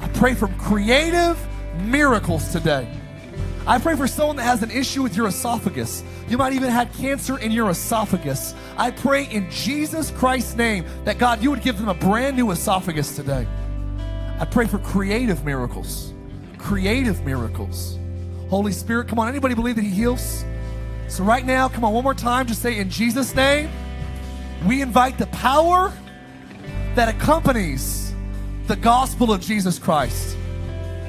[0.01, 1.37] I pray for creative
[1.77, 2.87] miracles today.
[3.67, 6.03] I pray for someone that has an issue with your esophagus.
[6.27, 8.53] You might even have cancer in your esophagus.
[8.77, 12.51] I pray in Jesus Christ's name that God, you would give them a brand new
[12.51, 13.47] esophagus today.
[14.39, 16.13] I pray for creative miracles.
[16.59, 17.97] Creative miracles.
[18.49, 19.29] Holy Spirit, come on.
[19.29, 20.45] Anybody believe that He heals?
[21.07, 23.69] So, right now, come on, one more time, just say in Jesus' name
[24.65, 25.93] we invite the power
[26.95, 28.13] that accompanies
[28.67, 30.35] the gospel of Jesus Christ.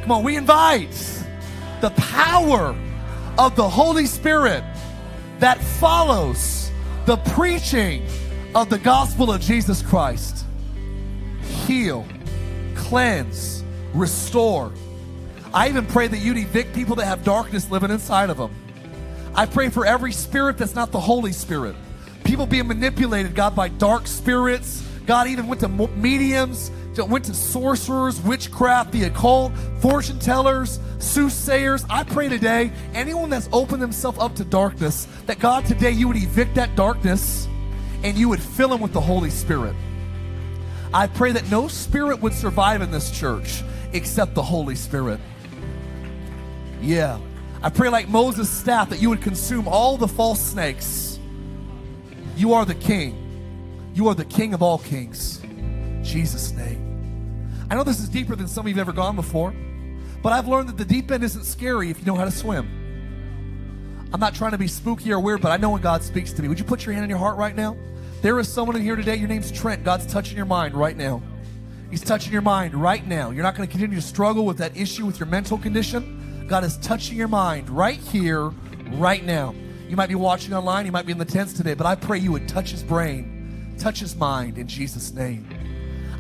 [0.03, 1.25] Come on, we invite
[1.81, 2.77] the power
[3.39, 4.63] of the Holy Spirit
[5.39, 6.71] that follows
[7.07, 8.07] the preaching
[8.55, 10.45] of the gospel of Jesus Christ.
[11.67, 12.07] Heal,
[12.75, 14.73] cleanse, restore.
[15.55, 18.55] I even pray that you'd evict people that have darkness living inside of them.
[19.37, 21.77] I pray for every spirit that's not the Holy Spirit
[22.27, 24.83] people being manipulated, God, by dark spirits.
[25.07, 31.85] God even went to mediums, went to sorcerers, witchcraft, the occult, fortune tellers, soothsayers.
[31.89, 36.17] I pray today, anyone that's opened themselves up to darkness, that God today you would
[36.17, 37.47] evict that darkness
[38.03, 39.77] and you would fill them with the Holy Spirit.
[40.93, 43.63] I pray that no spirit would survive in this church
[43.93, 45.21] except the Holy Spirit.
[46.81, 47.19] Yeah.
[47.63, 51.07] I pray like Moses' staff that you would consume all the false snakes
[52.37, 53.23] you are the king.
[53.95, 55.41] You are the king of all kings.
[56.03, 56.83] Jesus' name.
[57.71, 59.55] I know this is deeper than some of you have ever gone before,
[60.23, 62.69] but I've learned that the deep end isn't scary if you know how to swim.
[64.13, 66.43] I'm not trying to be spooky or weird, but I know when God speaks to
[66.43, 66.49] me.
[66.49, 67.75] Would you put your hand on your heart right now?
[68.21, 69.17] There is someone in here today.
[69.17, 69.83] Your name's Trent.
[69.83, 71.23] God's touching your mind right now.
[71.91, 73.31] He's touching your mind right now.
[73.31, 76.23] You're not going to continue to struggle with that issue with your mental condition.
[76.47, 78.51] God is touching your mind right here,
[78.93, 79.55] right now.
[79.89, 82.19] You might be watching online, you might be in the tents today, but I pray
[82.19, 85.49] you would touch his brain, touch his mind in Jesus' name.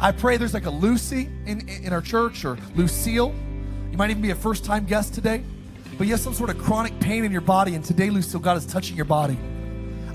[0.00, 3.34] I pray there's like a Lucy in, in our church or Lucille.
[3.90, 5.42] You might even be a first time guest today,
[5.96, 8.56] but you have some sort of chronic pain in your body, and today, Lucille, God
[8.56, 9.38] is touching your body.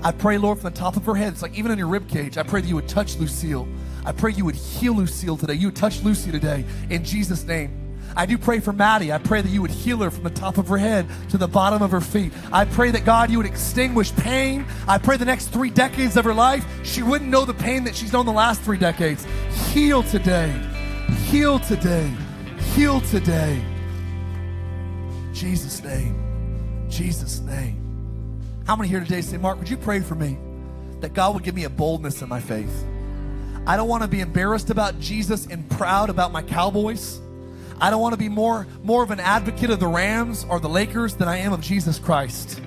[0.02, 2.08] I pray, Lord, from the top of her head, it's like even in your rib
[2.08, 3.66] cage, I pray that you would touch Lucille.
[4.04, 5.54] I pray you would heal Lucille today.
[5.54, 7.81] You would touch Lucy today in Jesus' name.
[8.16, 9.12] I do pray for Maddie.
[9.12, 11.48] I pray that you would heal her from the top of her head to the
[11.48, 12.32] bottom of her feet.
[12.52, 14.66] I pray that God, you would extinguish pain.
[14.86, 17.94] I pray the next three decades of her life, she wouldn't know the pain that
[17.94, 19.26] she's known the last three decades.
[19.72, 20.52] Heal today.
[21.26, 22.12] Heal today.
[22.74, 23.62] Heal today.
[25.32, 26.86] Jesus' name.
[26.88, 27.78] Jesus' name.
[28.66, 30.38] How many here today say, Mark, would you pray for me
[31.00, 32.84] that God would give me a boldness in my faith?
[33.66, 37.20] I don't want to be embarrassed about Jesus and proud about my Cowboys.
[37.80, 40.68] I don't want to be more, more of an advocate of the Rams or the
[40.68, 42.60] Lakers than I am of Jesus Christ.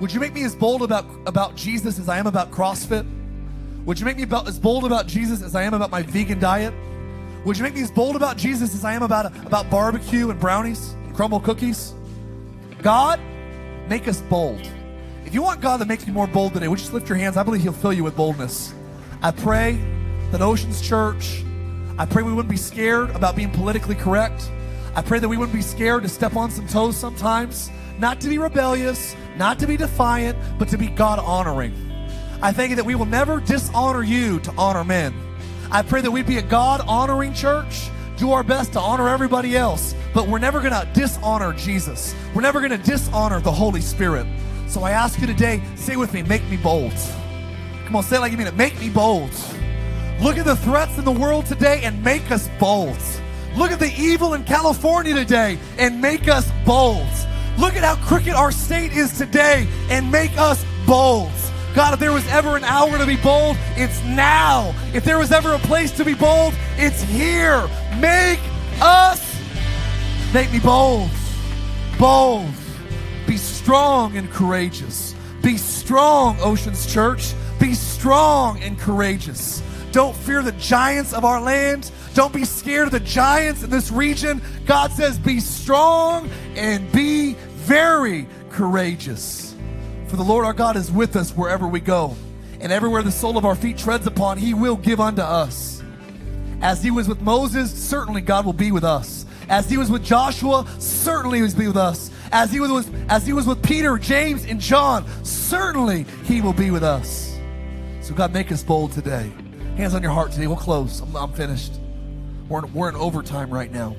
[0.00, 3.06] Would you make me as bold about, about Jesus as I am about CrossFit?
[3.84, 6.38] Would you make me about, as bold about Jesus as I am about my vegan
[6.38, 6.72] diet?
[7.44, 10.38] Would you make me as bold about Jesus as I am about, about barbecue and
[10.38, 11.94] brownies and crumble cookies?
[12.82, 13.20] God,
[13.88, 14.60] make us bold.
[15.24, 17.18] If you want God to make you more bold today, would you just lift your
[17.18, 17.36] hands?
[17.36, 18.74] I believe He'll fill you with boldness.
[19.22, 19.80] I pray
[20.30, 21.42] that Oceans Church
[21.98, 24.50] I pray we wouldn't be scared about being politically correct.
[24.94, 28.28] I pray that we wouldn't be scared to step on some toes sometimes, not to
[28.28, 31.74] be rebellious, not to be defiant, but to be God honoring.
[32.40, 35.14] I thank you that we will never dishonor you to honor men.
[35.70, 39.56] I pray that we'd be a God honoring church, do our best to honor everybody
[39.56, 42.14] else, but we're never going to dishonor Jesus.
[42.34, 44.26] We're never going to dishonor the Holy Spirit.
[44.66, 46.94] So I ask you today, say with me, make me bold.
[47.84, 48.56] Come on, say it like you mean it.
[48.56, 49.30] Make me bold.
[50.22, 52.96] Look at the threats in the world today and make us bold.
[53.56, 57.08] Look at the evil in California today and make us bold.
[57.58, 61.32] Look at how crooked our state is today and make us bold.
[61.74, 64.72] God, if there was ever an hour to be bold, it's now.
[64.94, 67.68] If there was ever a place to be bold, it's here.
[67.98, 68.38] Make
[68.80, 69.36] us,
[70.32, 71.10] make me bold.
[71.98, 72.48] Bold.
[73.26, 75.16] Be strong and courageous.
[75.42, 77.34] Be strong, Oceans Church.
[77.58, 79.62] Be strong and courageous.
[79.92, 81.90] Don't fear the giants of our land.
[82.14, 84.42] Don't be scared of the giants in this region.
[84.66, 89.54] God says, be strong and be very courageous.
[90.08, 92.16] For the Lord our God is with us wherever we go.
[92.60, 95.82] And everywhere the sole of our feet treads upon, he will give unto us.
[96.62, 99.26] As he was with Moses, certainly God will be with us.
[99.48, 102.10] As he was with Joshua, certainly he will be with us.
[102.30, 106.52] As he was with, as he was with Peter, James, and John, certainly he will
[106.52, 107.36] be with us.
[108.00, 109.30] So God, make us bold today.
[109.76, 110.46] Hands on your heart today.
[110.46, 111.00] We'll close.
[111.00, 111.72] I'm, I'm finished.
[112.46, 113.96] We're in, we're in overtime right now.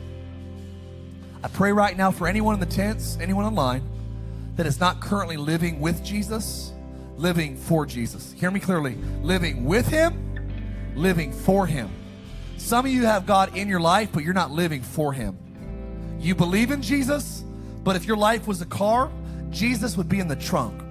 [1.43, 3.81] I pray right now for anyone in the tents, anyone online
[4.55, 6.73] that is not currently living with Jesus,
[7.17, 8.33] living for Jesus.
[8.33, 8.95] Hear me clearly.
[9.23, 11.89] Living with Him, living for Him.
[12.57, 15.37] Some of you have God in your life, but you're not living for Him.
[16.19, 17.43] You believe in Jesus,
[17.83, 19.11] but if your life was a car,
[19.49, 20.81] Jesus would be in the trunk.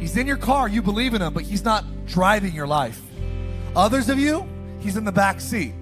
[0.00, 3.02] He's in your car, you believe in Him, but He's not driving your life.
[3.76, 4.46] Others of you,
[4.80, 5.74] he's in the back seat.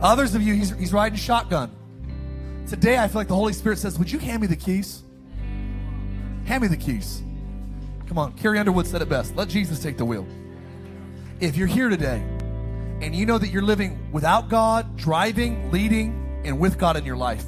[0.00, 1.74] Others of you, he's, he's riding shotgun.
[2.68, 5.02] Today, I feel like the Holy Spirit says, Would you hand me the keys?
[6.44, 7.22] Hand me the keys.
[8.06, 9.36] Come on, Carrie Underwood said it best.
[9.36, 10.26] Let Jesus take the wheel.
[11.40, 12.22] If you're here today
[13.00, 17.16] and you know that you're living without God, driving, leading, and with God in your
[17.16, 17.44] life,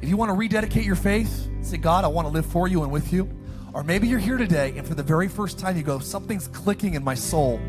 [0.00, 2.82] if you want to rededicate your faith, say, God, I want to live for you
[2.82, 3.28] and with you.
[3.72, 6.94] Or maybe you're here today and for the very first time you go, something's clicking
[6.94, 7.60] in my soul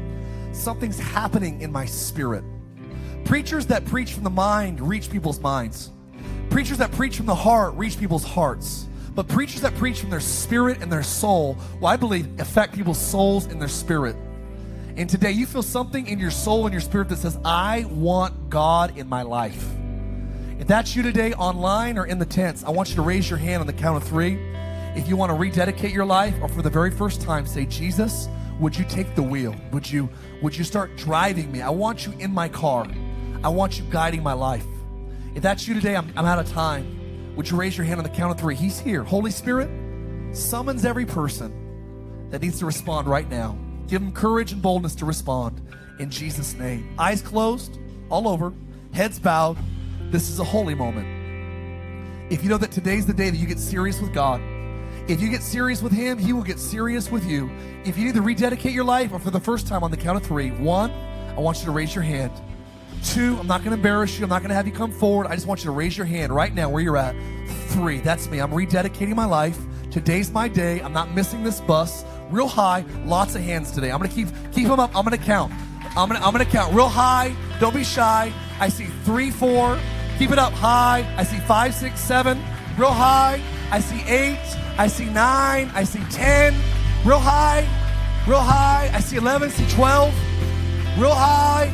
[0.54, 2.44] something's happening in my spirit.
[3.26, 5.92] Preachers that preach from the mind reach people's minds.
[6.50, 8.88] Preachers that preach from the heart reach people's hearts.
[9.14, 13.00] But preachers that preach from their spirit and their soul, well, I believe, affect people's
[13.00, 14.16] souls and their spirit.
[14.96, 18.50] And today you feel something in your soul and your spirit that says, I want
[18.50, 19.66] God in my life.
[20.60, 23.40] If that's you today online or in the tents, I want you to raise your
[23.40, 24.40] hand on the count of three.
[24.96, 28.28] If you want to rededicate your life or for the very first time, say, Jesus,
[28.60, 29.56] would you take the wheel?
[29.72, 30.10] Would you
[30.42, 31.62] would you start driving me?
[31.62, 32.86] I want you in my car.
[33.44, 34.66] I want you guiding my life.
[35.34, 37.34] If that's you today, I'm, I'm out of time.
[37.36, 38.56] Would you raise your hand on the count of three?
[38.56, 39.04] He's here.
[39.04, 39.70] Holy Spirit
[40.36, 43.58] summons every person that needs to respond right now.
[43.88, 45.62] Give them courage and boldness to respond
[46.00, 46.94] in Jesus' name.
[47.00, 47.80] Eyes closed,
[48.10, 48.54] all over,
[48.94, 49.58] heads bowed.
[50.12, 51.08] This is a holy moment.
[52.32, 54.42] if you know that today's the day that you get serious with God,
[55.08, 57.50] if you get serious with Him, He will get serious with you.
[57.86, 60.18] If you need to rededicate your life, or for the first time on the count
[60.18, 62.32] of three, one, I want you to raise your hand.
[63.04, 64.24] Two, I'm not going to embarrass you.
[64.24, 65.28] I'm not going to have you come forward.
[65.28, 67.16] I just want you to raise your hand right now where you're at.
[67.70, 68.40] Three, that's me.
[68.40, 69.58] I'm rededicating my life.
[69.90, 70.82] Today's my day.
[70.82, 72.06] I'm not missing this bus.
[72.30, 73.92] Real high, lots of hands today.
[73.92, 74.96] I'm going to keep keep them up.
[74.96, 75.52] I'm going to count.
[75.98, 77.36] I'm going to I'm going to count real high.
[77.60, 78.32] Don't be shy.
[78.60, 79.78] I see three, four.
[80.18, 81.12] Keep it up high.
[81.18, 82.38] I see five, six, seven.
[82.78, 83.42] Real high.
[83.72, 84.40] I see eight.
[84.78, 85.72] I see nine.
[85.74, 86.54] I see ten.
[87.04, 87.68] Real high.
[88.28, 88.92] Real high.
[88.94, 89.50] I see 11.
[89.50, 90.14] I See 12.
[91.00, 91.74] Real high.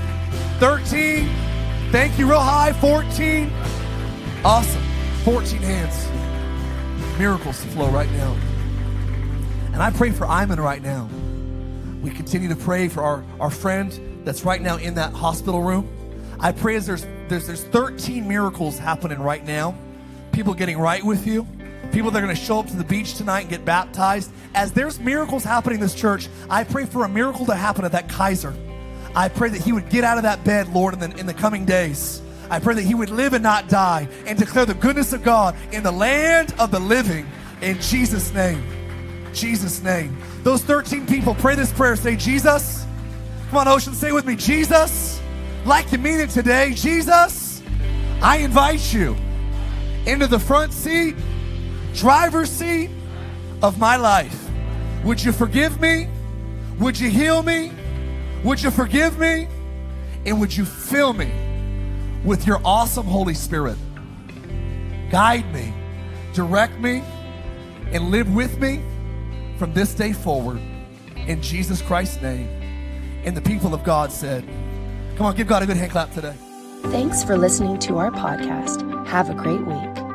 [0.60, 1.30] 13.
[1.92, 2.30] Thank you.
[2.30, 2.72] Real high.
[2.74, 3.52] 14.
[4.46, 4.82] Awesome.
[5.26, 7.20] 14 hands.
[7.20, 8.34] Miracles to flow right now.
[9.74, 11.10] And I pray for Iman right now.
[12.02, 15.90] We continue to pray for our, our friend that's right now in that hospital room.
[16.40, 19.76] I pray as there's, there's, there's 13 miracles happening right now.
[20.32, 21.46] People getting right with you.
[21.92, 24.32] People that are going to show up to the beach tonight and get baptized.
[24.54, 27.92] As there's miracles happening in this church, I pray for a miracle to happen at
[27.94, 28.54] that Kaiser.
[29.16, 31.34] I pray that he would get out of that bed, Lord, in the, in the
[31.34, 32.22] coming days.
[32.50, 35.56] I pray that he would live and not die and declare the goodness of God
[35.72, 37.28] in the land of the living
[37.62, 38.64] in Jesus' name.
[39.34, 40.18] Jesus' name.
[40.44, 41.96] Those 13 people, pray this prayer.
[41.96, 42.86] Say, Jesus.
[43.50, 45.22] Come on, Ocean, say with me, Jesus.
[45.66, 47.62] Like you mean it today, Jesus.
[48.22, 49.16] I invite you
[50.06, 51.16] into the front seat,
[51.94, 52.90] driver's seat
[53.62, 54.50] of my life.
[55.04, 56.08] Would you forgive me?
[56.80, 57.72] Would you heal me?
[58.44, 59.48] Would you forgive me?
[60.26, 61.32] And would you fill me
[62.24, 63.78] with your awesome Holy Spirit?
[65.10, 65.74] Guide me,
[66.34, 67.04] direct me,
[67.92, 68.82] and live with me
[69.58, 70.60] from this day forward.
[71.16, 72.48] In Jesus Christ's name.
[73.26, 74.46] And the people of God said,
[75.18, 76.36] Come on, give God a good hand clap today.
[76.84, 79.08] Thanks for listening to our podcast.
[79.08, 80.07] Have a great week.